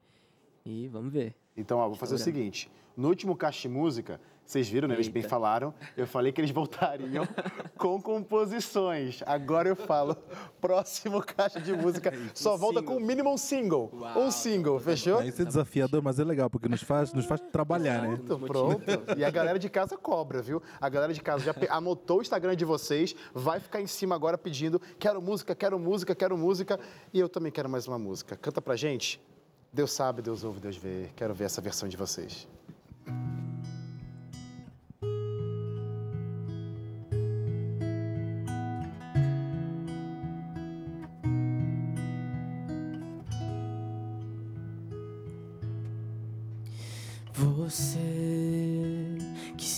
E 0.64 0.88
vamos 0.88 1.12
ver. 1.12 1.34
Então, 1.56 1.78
ó, 1.78 1.86
vou 1.88 1.96
fazer 1.96 2.14
o 2.14 2.18
seguinte. 2.18 2.70
No 2.96 3.08
último 3.08 3.34
Caixa 3.34 3.62
de 3.62 3.74
Música, 3.74 4.20
vocês 4.50 4.68
viram, 4.68 4.88
né? 4.88 4.94
Eles 4.94 5.08
bem 5.08 5.22
falaram. 5.22 5.72
Eu 5.96 6.06
falei 6.06 6.32
que 6.32 6.40
eles 6.40 6.50
voltariam 6.50 7.26
com 7.78 8.00
composições. 8.02 9.22
Agora 9.24 9.68
eu 9.68 9.76
falo, 9.76 10.16
próximo 10.60 11.22
Caixa 11.22 11.60
de 11.60 11.72
Música 11.72 12.12
só 12.34 12.56
volta 12.56 12.82
com 12.82 12.96
o 12.96 13.00
mínimo 13.00 13.32
um 13.32 13.36
single. 13.36 13.90
Uau. 13.92 14.18
Um 14.18 14.30
single, 14.30 14.80
fechou? 14.80 15.22
Isso 15.22 15.42
é 15.42 15.44
desafiador, 15.44 16.02
mas 16.02 16.18
é 16.18 16.24
legal, 16.24 16.50
porque 16.50 16.68
nos 16.68 16.82
faz, 16.82 17.12
nos 17.12 17.26
faz 17.26 17.40
trabalhar, 17.52 18.02
né? 18.02 18.18
Pronto, 18.26 18.46
pronto. 18.46 18.84
E 19.16 19.24
a 19.24 19.30
galera 19.30 19.58
de 19.58 19.68
casa 19.68 19.96
cobra, 19.96 20.42
viu? 20.42 20.62
A 20.80 20.88
galera 20.88 21.12
de 21.12 21.20
casa 21.20 21.44
já 21.44 21.54
anotou 21.70 22.18
o 22.18 22.22
Instagram 22.22 22.56
de 22.56 22.64
vocês, 22.64 23.14
vai 23.32 23.60
ficar 23.60 23.80
em 23.80 23.86
cima 23.86 24.14
agora 24.14 24.36
pedindo 24.36 24.80
quero 24.98 25.22
música, 25.22 25.54
quero 25.54 25.78
música, 25.78 26.14
quero 26.14 26.36
música. 26.36 26.78
E 27.12 27.20
eu 27.20 27.28
também 27.28 27.52
quero 27.52 27.68
mais 27.68 27.86
uma 27.86 27.98
música. 27.98 28.36
Canta 28.36 28.60
pra 28.60 28.76
gente. 28.76 29.20
Deus 29.72 29.92
sabe, 29.92 30.20
Deus 30.20 30.42
ouve, 30.42 30.58
Deus 30.58 30.76
vê. 30.76 31.08
Quero 31.14 31.32
ver 31.34 31.44
essa 31.44 31.60
versão 31.60 31.88
de 31.88 31.96
vocês. 31.96 32.48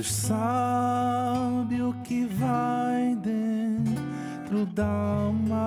Deus 0.00 0.12
sabe 0.14 1.82
o 1.82 1.92
que 2.02 2.24
vai 2.24 3.14
dentro 3.16 4.64
da 4.64 4.86
alma. 4.86 5.58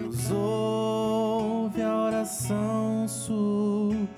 Deus 0.00 0.28
ouve 0.32 1.82
a 1.82 1.96
oração 1.96 3.06
suplicante. 3.06 4.08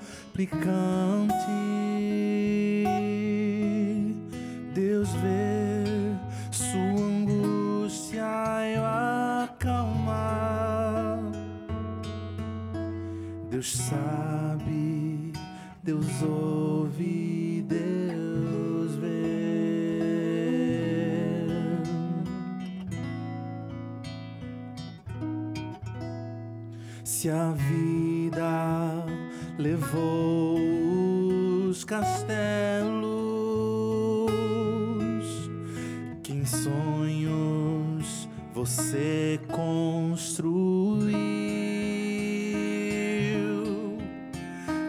Você 38.67 39.39
construiu, 39.47 40.37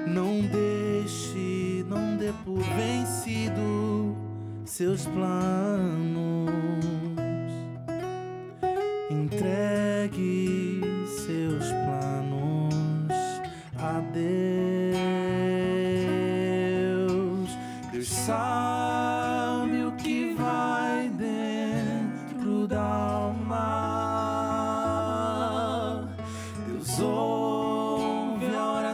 não 0.05 0.41
deixe, 0.41 1.85
não 1.89 2.17
dê 2.17 2.33
por 2.45 2.59
vencido 2.59 4.17
seus 4.65 5.07
planos. 5.07 5.68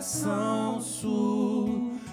Oração 0.05 0.83
suplicante. 0.83 2.05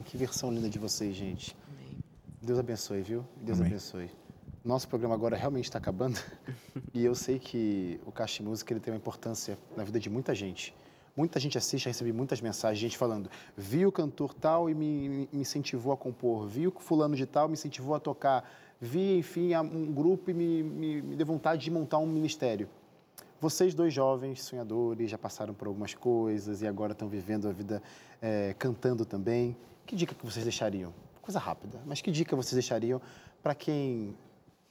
E 0.00 0.02
que 0.02 0.16
versão 0.16 0.50
linda 0.52 0.68
de 0.68 0.78
vocês, 0.78 1.14
gente. 1.14 1.56
Amém. 1.68 1.98
Deus 2.42 2.58
abençoe, 2.58 3.02
viu? 3.02 3.24
Deus 3.36 3.58
Amém. 3.58 3.72
abençoe. 3.72 4.10
Nosso 4.64 4.88
programa 4.88 5.14
agora 5.14 5.36
realmente 5.36 5.64
está 5.64 5.78
acabando 5.78 6.18
e 6.92 7.04
eu 7.04 7.14
sei 7.14 7.38
que 7.38 8.00
o 8.04 8.12
Caixa 8.12 8.42
Música 8.42 8.72
ele 8.72 8.80
tem 8.80 8.92
uma 8.92 8.98
importância 8.98 9.58
na 9.76 9.84
vida 9.84 9.98
de 9.98 10.10
muita 10.10 10.34
gente. 10.34 10.74
Muita 11.16 11.40
gente 11.40 11.58
assiste, 11.58 11.86
recebi 11.86 12.12
muitas 12.12 12.40
mensagens, 12.40 12.78
gente 12.78 12.96
falando, 12.96 13.28
vi 13.56 13.84
o 13.84 13.90
cantor 13.90 14.34
tal 14.34 14.70
e 14.70 14.74
me, 14.74 15.08
me 15.08 15.28
incentivou 15.32 15.92
a 15.92 15.96
compor, 15.96 16.46
vi 16.46 16.68
o 16.68 16.70
fulano 16.78 17.16
de 17.16 17.26
tal 17.26 17.48
me 17.48 17.54
incentivou 17.54 17.94
a 17.94 17.98
tocar, 17.98 18.48
vi, 18.80 19.18
enfim, 19.18 19.56
um 19.56 19.92
grupo 19.92 20.30
e 20.30 20.34
me, 20.34 20.62
me, 20.62 21.02
me 21.02 21.16
deu 21.16 21.26
vontade 21.26 21.64
de 21.64 21.70
montar 21.70 21.98
um 21.98 22.06
ministério. 22.06 22.68
Vocês 23.40 23.72
dois 23.72 23.94
jovens 23.94 24.42
sonhadores 24.42 25.10
já 25.10 25.16
passaram 25.16 25.54
por 25.54 25.68
algumas 25.68 25.94
coisas 25.94 26.60
e 26.60 26.66
agora 26.66 26.92
estão 26.92 27.08
vivendo 27.08 27.48
a 27.48 27.52
vida 27.52 27.82
é, 28.20 28.54
cantando 28.58 29.04
também. 29.04 29.56
Que 29.88 29.96
dica 29.96 30.14
que 30.14 30.22
vocês 30.22 30.44
deixariam? 30.44 30.92
Coisa 31.22 31.38
rápida, 31.38 31.80
mas 31.86 32.02
que 32.02 32.10
dica 32.10 32.36
vocês 32.36 32.52
deixariam 32.52 33.00
para 33.42 33.54
quem 33.54 34.14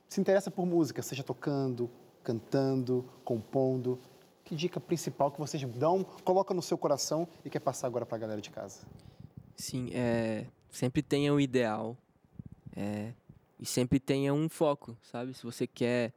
se 0.07 0.21
interessa 0.21 0.51
por 0.51 0.63
música, 0.63 1.01
seja 1.01 1.23
tocando, 1.23 1.89
cantando, 2.23 3.03
compondo? 3.25 3.99
Que 4.45 4.55
dica 4.55 4.79
principal 4.79 5.31
que 5.31 5.39
vocês 5.39 5.63
dão, 5.63 6.03
coloca 6.23 6.53
no 6.53 6.61
seu 6.61 6.77
coração 6.77 7.27
e 7.43 7.49
quer 7.49 7.59
passar 7.61 7.87
agora 7.87 8.05
para 8.05 8.15
a 8.15 8.19
galera 8.19 8.39
de 8.39 8.51
casa? 8.51 8.85
Sim, 9.55 9.89
é, 9.91 10.45
sempre 10.69 11.01
tenha 11.01 11.33
o 11.33 11.41
ideal 11.41 11.97
é, 12.75 13.11
e 13.59 13.65
sempre 13.65 13.99
tenha 13.99 14.31
um 14.35 14.47
foco, 14.47 14.95
sabe? 15.01 15.33
Se 15.33 15.41
você 15.41 15.65
quer 15.65 16.13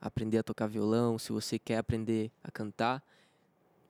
aprender 0.00 0.38
a 0.38 0.44
tocar 0.44 0.68
violão, 0.68 1.18
se 1.18 1.32
você 1.32 1.58
quer 1.58 1.78
aprender 1.78 2.30
a 2.44 2.50
cantar, 2.52 3.02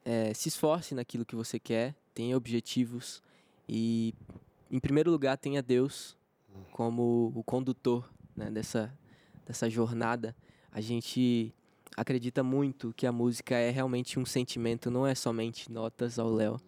é, 0.03 0.33
se 0.33 0.49
esforce 0.49 0.95
naquilo 0.95 1.27
que 1.27 1.37
você 1.37 1.59
quer, 1.59 1.95
tenha 2.15 2.35
objetivos 2.35 3.23
e, 3.69 4.15
em 4.71 4.81
primeiro 4.81 5.11
lugar, 5.11 5.37
tenha 5.37 5.63
Deus 5.63 6.17
como 6.73 7.33
o 7.35 7.43
condutor 7.43 8.09
né, 8.35 8.51
dessa, 8.51 8.93
dessa 9.47 9.69
jornada. 9.71 10.35
A 10.71 10.81
gente 10.81 11.55
acredita 11.97 12.43
muito 12.43 12.93
que 12.95 13.07
a 13.07 13.13
música 13.13 13.57
é 13.57 13.71
realmente 13.71 14.19
um 14.19 14.27
sentimento, 14.27 14.91
não 14.91 15.07
é 15.07 15.15
somente 15.15 15.71
notas 15.71 16.19
ao 16.19 16.31
léu. 16.31 16.61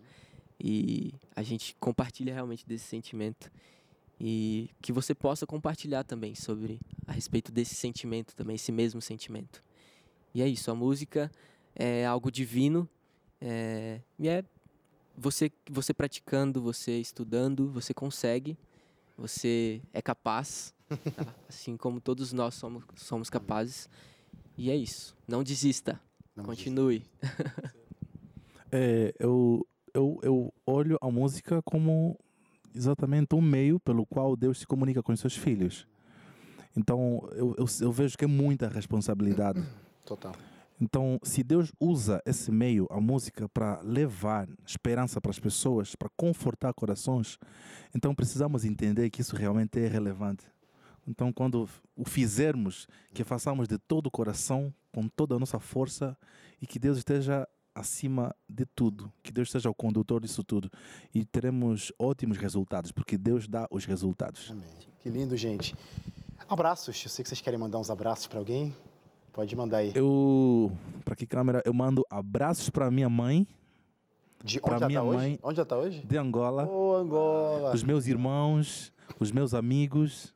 E 0.59 1.13
a 1.37 1.43
gente 1.43 1.77
compartilha 1.79 2.33
realmente 2.33 2.67
desse 2.67 2.85
sentimento. 2.85 3.51
E 4.21 4.71
que 4.83 4.93
você 4.93 5.15
possa 5.15 5.47
compartilhar 5.47 6.03
também 6.03 6.35
sobre 6.35 6.81
a 7.07 7.13
respeito 7.13 7.53
desse 7.53 7.75
sentimento 7.75 8.35
também, 8.35 8.57
esse 8.57 8.73
mesmo 8.73 9.01
sentimento. 9.01 9.63
E 10.35 10.43
é 10.43 10.49
isso, 10.49 10.71
a 10.71 10.75
música 10.75 11.31
é 11.75 12.05
algo 12.05 12.31
divino. 12.31 12.89
É, 13.41 14.01
e 14.19 14.29
é 14.29 14.45
você, 15.19 15.51
você 15.69 15.93
praticando, 15.93 16.63
você 16.63 16.99
estudando, 17.01 17.69
você 17.71 17.93
consegue, 17.93 18.57
você 19.17 19.83
é 19.93 20.01
capaz, 20.01 20.73
tá? 20.89 20.97
assim 21.49 21.77
como 21.77 22.01
todos 22.01 22.33
nós 22.33 22.55
somos, 22.55 22.85
somos 22.95 23.29
capazes. 23.29 23.91
E 24.57 24.71
é 24.71 24.77
isso. 24.77 25.17
Não 25.27 25.43
desista. 25.43 26.01
Não 26.37 26.45
Continue. 26.45 27.05
é, 28.71 29.13
eu, 29.19 29.67
eu, 29.93 30.21
eu 30.23 30.55
olho 30.65 30.97
a 31.01 31.11
música 31.11 31.61
como 31.63 32.17
exatamente 32.75 33.35
um 33.35 33.41
meio 33.41 33.81
pelo 33.81 34.07
qual 34.07 34.37
Deus 34.37 34.61
se 34.61 34.67
comunica 34.67 35.03
com 35.03 35.13
os 35.13 35.21
seus 35.21 35.37
filhos. 35.37 35.87
Então 36.77 37.29
eu, 37.33 37.57
eu, 37.59 37.67
eu 37.81 37.93
vejo 37.93 38.17
que 38.17 38.25
é 38.25 38.29
muita 38.29 38.69
responsabilidade. 38.69 39.67
Total. 40.05 40.35
Então, 40.81 41.19
se 41.23 41.43
Deus 41.43 41.73
usa 41.81 42.23
esse 42.25 42.53
meio, 42.53 42.87
a 42.91 43.01
música, 43.01 43.49
para 43.49 43.81
levar 43.83 44.49
esperança 44.65 45.21
para 45.21 45.31
as 45.31 45.39
pessoas, 45.39 45.97
para 45.97 46.09
confortar 46.17 46.73
corações, 46.73 47.39
então 47.95 48.15
precisamos 48.15 48.65
entender 48.65 49.11
que 49.11 49.21
isso 49.21 49.35
realmente 49.35 49.79
é 49.81 49.89
relevante. 49.89 50.45
Então, 51.07 51.33
quando 51.33 51.69
o 51.97 52.05
fizermos, 52.05 52.87
que 53.13 53.25
façamos 53.25 53.67
de 53.67 53.79
todo 53.79 54.07
o 54.07 54.11
coração, 54.11 54.73
com 54.93 55.09
toda 55.09 55.35
a 55.35 55.39
nossa 55.39 55.59
força, 55.59 56.17
e 56.61 56.67
que 56.67 56.79
Deus 56.79 56.99
esteja 56.99 57.49
acima 57.75 58.35
de 58.49 58.67
tudo, 58.67 59.13
que 59.23 59.33
Deus 59.33 59.51
seja 59.51 59.71
o 59.71 59.75
condutor 59.75 60.21
disso 60.21 60.45
tudo, 60.45 60.71
e 61.15 61.25
teremos 61.25 61.93
ótimos 61.99 62.37
resultados, 62.37 62.93
porque 62.93 63.17
Deus 63.17 63.49
dá 63.49 63.67
os 63.71 63.85
resultados. 63.85 64.51
Amém. 64.51 64.69
Que 65.01 65.09
lindo, 65.09 65.37
gente. 65.37 65.75
Abraços. 66.49 67.03
Eu 67.05 67.11
sei 67.11 67.23
que 67.23 67.29
vocês 67.29 67.41
querem 67.41 67.59
mandar 67.59 67.79
uns 67.79 67.91
abraços 67.91 68.27
para 68.27 68.39
alguém. 68.39 68.75
Pode 69.39 69.55
mandar 69.55 69.77
aí. 69.77 69.93
Eu, 69.95 70.77
para 71.05 71.15
que 71.15 71.25
câmera? 71.25 71.63
Eu 71.65 71.73
mando 71.73 72.05
abraços 72.11 72.69
para 72.71 72.91
minha 72.91 73.09
mãe. 73.09 73.47
De 74.43 74.59
onde 74.61 74.87
minha 74.87 74.99
tá 74.99 75.07
mãe, 75.07 75.31
hoje? 75.31 75.41
Onde 75.45 75.57
já 75.59 75.65
tá 75.65 75.79
hoje? 75.79 76.05
De 76.05 76.17
Angola. 76.17 76.67
Oh, 76.69 76.97
Angola. 76.97 77.73
Os 77.73 77.85
meus 77.85 78.09
irmãos, 78.09 78.93
os 79.21 79.31
meus 79.31 79.55
amigos 79.55 80.35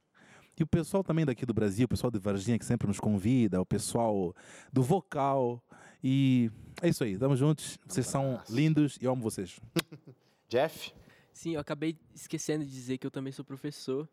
e 0.57 0.63
o 0.63 0.67
pessoal 0.69 1.03
também 1.03 1.27
daqui 1.27 1.45
do 1.45 1.53
Brasil, 1.53 1.87
o 1.87 1.89
pessoal 1.89 2.13
de 2.13 2.21
Varginha 2.21 2.57
que 2.57 2.65
sempre 2.65 2.87
nos 2.87 3.01
convida, 3.01 3.61
o 3.61 3.67
pessoal 3.67 4.33
do 4.73 4.85
vocal. 4.85 5.61
E 6.01 6.49
é 6.81 6.89
isso 6.89 7.03
aí, 7.03 7.15
estamos 7.15 7.41
juntos. 7.41 7.81
Vocês 7.85 8.07
são 8.07 8.41
lindos 8.49 9.01
e 9.03 9.05
eu 9.07 9.11
amo 9.11 9.21
vocês. 9.25 9.59
Jeff? 10.49 10.95
Sim, 11.33 11.55
eu 11.55 11.61
acabei 11.61 11.99
esquecendo 12.15 12.65
de 12.65 12.71
dizer 12.71 12.99
que 12.99 13.07
eu 13.09 13.11
também 13.11 13.33
sou 13.33 13.45
professor 13.45 14.09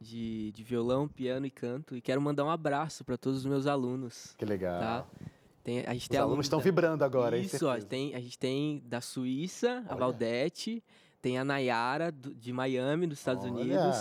de, 0.00 0.52
de 0.52 0.62
violão, 0.62 1.08
piano 1.08 1.46
e 1.46 1.50
canto. 1.50 1.96
E 1.96 2.00
quero 2.00 2.20
mandar 2.20 2.44
um 2.44 2.50
abraço 2.50 3.04
para 3.04 3.16
todos 3.16 3.40
os 3.40 3.46
meus 3.46 3.66
alunos. 3.66 4.34
Que 4.36 4.44
legal. 4.44 4.80
Tá? 4.80 5.06
Tem, 5.62 5.80
a 5.80 5.92
gente 5.92 6.02
os 6.02 6.08
tem 6.08 6.20
alunos 6.20 6.46
estão 6.46 6.60
da... 6.60 6.64
vibrando 6.64 7.02
agora, 7.02 7.36
Isso, 7.36 7.66
ó, 7.66 7.76
tem, 7.78 8.14
a 8.14 8.20
gente 8.20 8.38
tem 8.38 8.80
da 8.86 9.00
Suíça, 9.00 9.82
Olha. 9.86 9.92
a 9.92 9.94
Valdete, 9.96 10.82
tem 11.20 11.38
a 11.38 11.44
Nayara 11.44 12.12
do, 12.12 12.32
de 12.32 12.52
Miami, 12.52 13.06
dos 13.06 13.18
Estados 13.18 13.44
Olha. 13.44 13.52
Unidos. 13.52 13.96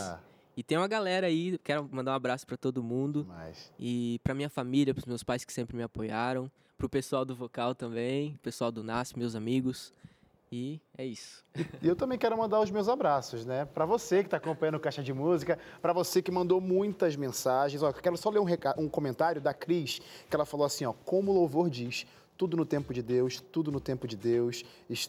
E 0.55 0.63
tem 0.63 0.77
uma 0.77 0.87
galera 0.87 1.25
aí, 1.27 1.57
quero 1.63 1.89
mandar 1.91 2.11
um 2.11 2.15
abraço 2.15 2.45
para 2.45 2.55
todo 2.55 2.83
mundo. 2.83 3.25
Mas... 3.27 3.73
E 3.79 4.19
para 4.23 4.35
minha 4.35 4.49
família, 4.49 4.93
para 4.93 5.01
os 5.01 5.05
meus 5.05 5.23
pais 5.23 5.43
que 5.43 5.51
sempre 5.51 5.75
me 5.75 5.81
apoiaram, 5.81 6.51
para 6.77 6.85
o 6.85 6.89
pessoal 6.89 7.25
do 7.25 7.35
vocal 7.35 7.73
também, 7.73 8.39
pessoal 8.43 8.71
do 8.71 8.83
NAS, 8.83 9.13
meus 9.13 9.35
amigos. 9.35 9.91
E 10.57 10.81
é 10.97 11.05
isso. 11.05 11.43
E 11.81 11.87
eu 11.87 11.97
também 11.97 12.17
quero 12.17 12.37
mandar 12.37 12.61
os 12.61 12.71
meus 12.71 12.87
abraços, 12.87 13.45
né? 13.45 13.65
Para 13.65 13.85
você 13.85 14.19
que 14.19 14.27
está 14.27 14.37
acompanhando 14.37 14.75
o 14.75 14.79
Caixa 14.79 15.03
de 15.03 15.13
Música, 15.13 15.59
para 15.81 15.91
você 15.91 16.21
que 16.21 16.31
mandou 16.31 16.61
muitas 16.61 17.17
mensagens. 17.17 17.83
Ó, 17.83 17.89
eu 17.89 17.93
quero 17.93 18.15
só 18.15 18.29
ler 18.29 18.39
um, 18.39 18.45
um 18.77 18.87
comentário 18.87 19.41
da 19.41 19.53
Cris, 19.53 19.99
que 20.29 20.33
ela 20.33 20.45
falou 20.45 20.65
assim, 20.65 20.85
ó, 20.85 20.93
como 21.03 21.33
o 21.33 21.35
louvor 21.35 21.69
diz, 21.69 22.07
tudo 22.37 22.57
no 22.57 22.65
tempo 22.65 22.93
de 22.93 23.01
Deus, 23.01 23.41
tudo 23.51 23.71
no 23.71 23.79
tempo 23.79 24.07
de 24.07 24.15
Deus, 24.15 24.63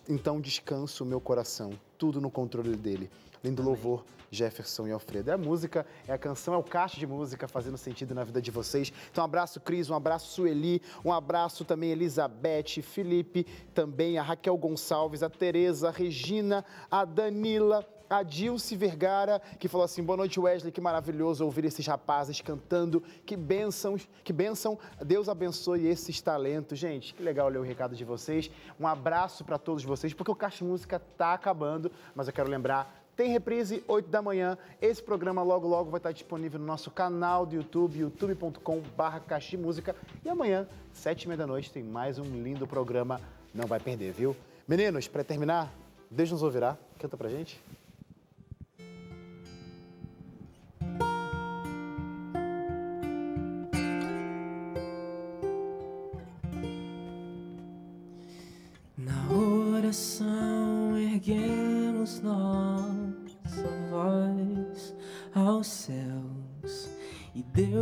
então 0.09 0.41
descanso 0.41 1.05
o 1.05 1.07
meu 1.07 1.21
coração, 1.21 1.73
tudo 1.99 2.21
no 2.21 2.31
controle 2.31 2.77
dele. 2.77 3.11
Lindo 3.43 3.63
Amém. 3.63 3.75
louvor 3.75 4.05
Jefferson 4.31 4.87
e 4.87 4.93
Alfredo. 4.93 5.31
É 5.31 5.35
a 5.35 5.39
música, 5.39 5.87
é 6.07 6.13
a 6.13 6.19
canção, 6.19 6.55
é 6.55 6.57
o 6.57 6.63
caixa 6.63 6.99
de 6.99 7.07
música 7.07 7.47
fazendo 7.47 7.79
sentido 7.79 8.15
na 8.15 8.25
vida 8.25 8.41
de 8.41 8.51
vocês. 8.51 8.93
Então, 9.11 9.23
um 9.23 9.25
abraço, 9.25 9.61
Cris, 9.61 9.89
um 9.89 9.95
abraço, 9.95 10.33
Sueli, 10.33 10.83
um 11.05 11.13
abraço 11.13 11.65
também, 11.65 11.91
Elizabeth, 11.91 12.83
Felipe, 12.83 13.47
também 13.75 14.19
a 14.19 14.23
Raquel 14.23 14.57
Gonçalves, 14.57 15.23
a 15.23 15.31
Tereza, 15.31 15.89
a 15.89 15.93
Regina, 15.93 16.65
a 16.91 17.05
Danila, 17.05 17.87
a 18.09 18.23
Dilce 18.23 18.77
Vergara, 18.77 19.41
que 19.59 19.69
falou 19.69 19.85
assim: 19.85 20.03
boa 20.03 20.17
noite, 20.17 20.39
Wesley, 20.39 20.73
que 20.73 20.81
maravilhoso 20.81 21.45
ouvir 21.45 21.65
esses 21.65 21.87
rapazes 21.87 22.41
cantando, 22.41 23.03
que 23.25 23.37
bênção, 23.37 23.97
que 24.23 24.33
bênção, 24.33 24.79
Deus 25.05 25.29
abençoe 25.29 25.87
esses 25.87 26.21
talentos. 26.21 26.79
Gente, 26.79 27.15
que 27.15 27.23
legal 27.23 27.49
ler 27.49 27.59
o 27.59 27.63
recado 27.63 27.95
de 27.95 28.05
vocês. 28.05 28.51
Um 28.79 28.87
abraço 28.87 29.45
para 29.45 29.59
todos 29.59 29.85
vocês, 29.85 30.13
porque 30.13 30.31
o 30.31 30.37
Caixa 30.37 30.65
Música 30.65 30.97
está 30.97 31.35
acabando, 31.35 31.91
mas 32.15 32.27
eu 32.27 32.33
quero 32.33 32.49
lembrar 32.49 33.07
tem 33.17 33.31
reprise 33.31 33.83
8 33.89 34.11
da 34.11 34.21
manhã. 34.21 34.59
Esse 34.81 35.03
programa 35.03 35.43
logo 35.43 35.67
logo 35.67 35.91
vai 35.91 35.99
estar 35.99 36.13
disponível 36.13 36.61
no 36.61 36.67
nosso 36.67 36.91
canal 36.91 37.47
do 37.47 37.57
YouTube, 37.57 37.99
youtube.com/barra 37.99 39.23
Música. 39.59 39.97
E 40.23 40.29
amanhã, 40.29 40.69
sete 40.93 41.23
e 41.23 41.29
meia 41.29 41.39
da 41.39 41.47
noite, 41.47 41.73
tem 41.73 41.83
mais 41.83 42.19
um 42.19 42.25
lindo 42.25 42.67
programa. 42.67 43.19
Não 43.55 43.67
vai 43.67 43.81
perder, 43.81 44.13
viu? 44.13 44.37
Meninos, 44.69 45.09
para 45.09 45.25
terminar, 45.25 45.73
Deus 46.11 46.31
nos 46.31 46.43
ouvirá. 46.43 46.77
Canta 46.99 47.17
pra 47.17 47.31
gente. 47.31 47.59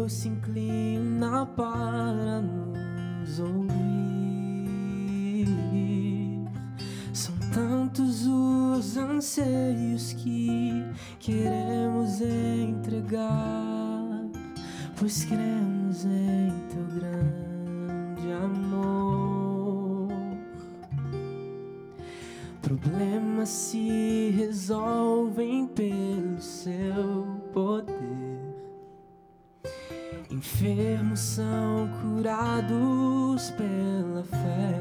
Se 0.09 0.28
inclina 0.28 1.46
para 1.57 2.40
nos 2.40 2.64
Enfermos 30.45 31.20
são 31.20 31.88
curados 32.03 33.51
pela 33.53 34.22
fé. 34.24 34.74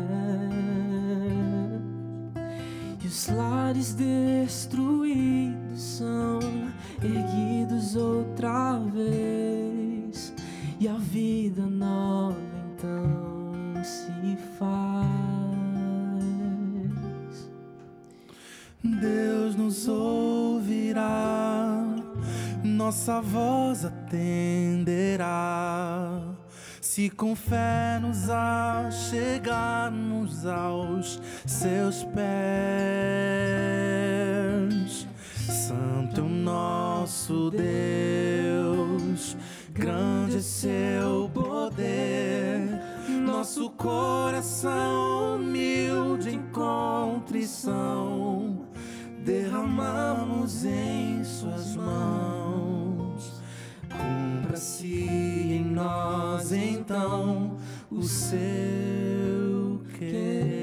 os 3.05 3.27
lares 3.29 3.93
destruídos 3.93 5.81
são 5.81 6.39
erguidos 7.01 7.95
outra 7.95 8.77
vez 8.79 10.33
e 10.79 10.87
a 10.87 10.95
vida 10.95 11.61
nova 11.61 12.35
então 12.75 13.81
se 13.83 14.35
faz. 14.59 15.07
Deus 18.83 19.55
nos 19.55 19.87
ouvirá, 19.87 21.05
nossa 22.63 23.21
voz 23.21 23.85
atenderá. 24.13 25.25
Se 26.79 27.09
com 27.09 27.35
fé 27.35 27.97
nos 27.99 28.29
achegarmos 28.29 28.95
aos 30.45 31.19
seus 31.47 32.03
pés, 32.03 32.23
Santo 35.47 36.21
nosso 36.21 37.49
Deus, 37.49 39.35
grande 39.73 40.37
é 40.37 40.41
seu 40.41 41.27
poder. 41.33 42.69
Nosso 43.25 43.71
coração 43.71 45.37
humilde 45.37 46.29
em 46.29 46.41
contrição, 46.51 47.87
derramamos 49.25 50.63
em 50.65 51.23
Suas 51.23 51.75
mãos. 51.75 52.72
Cumpra-se 53.97 54.87
em 54.87 55.63
nós 55.63 56.51
então 56.51 57.57
o 57.91 58.03
seu 58.03 59.81
querer. 59.97 60.62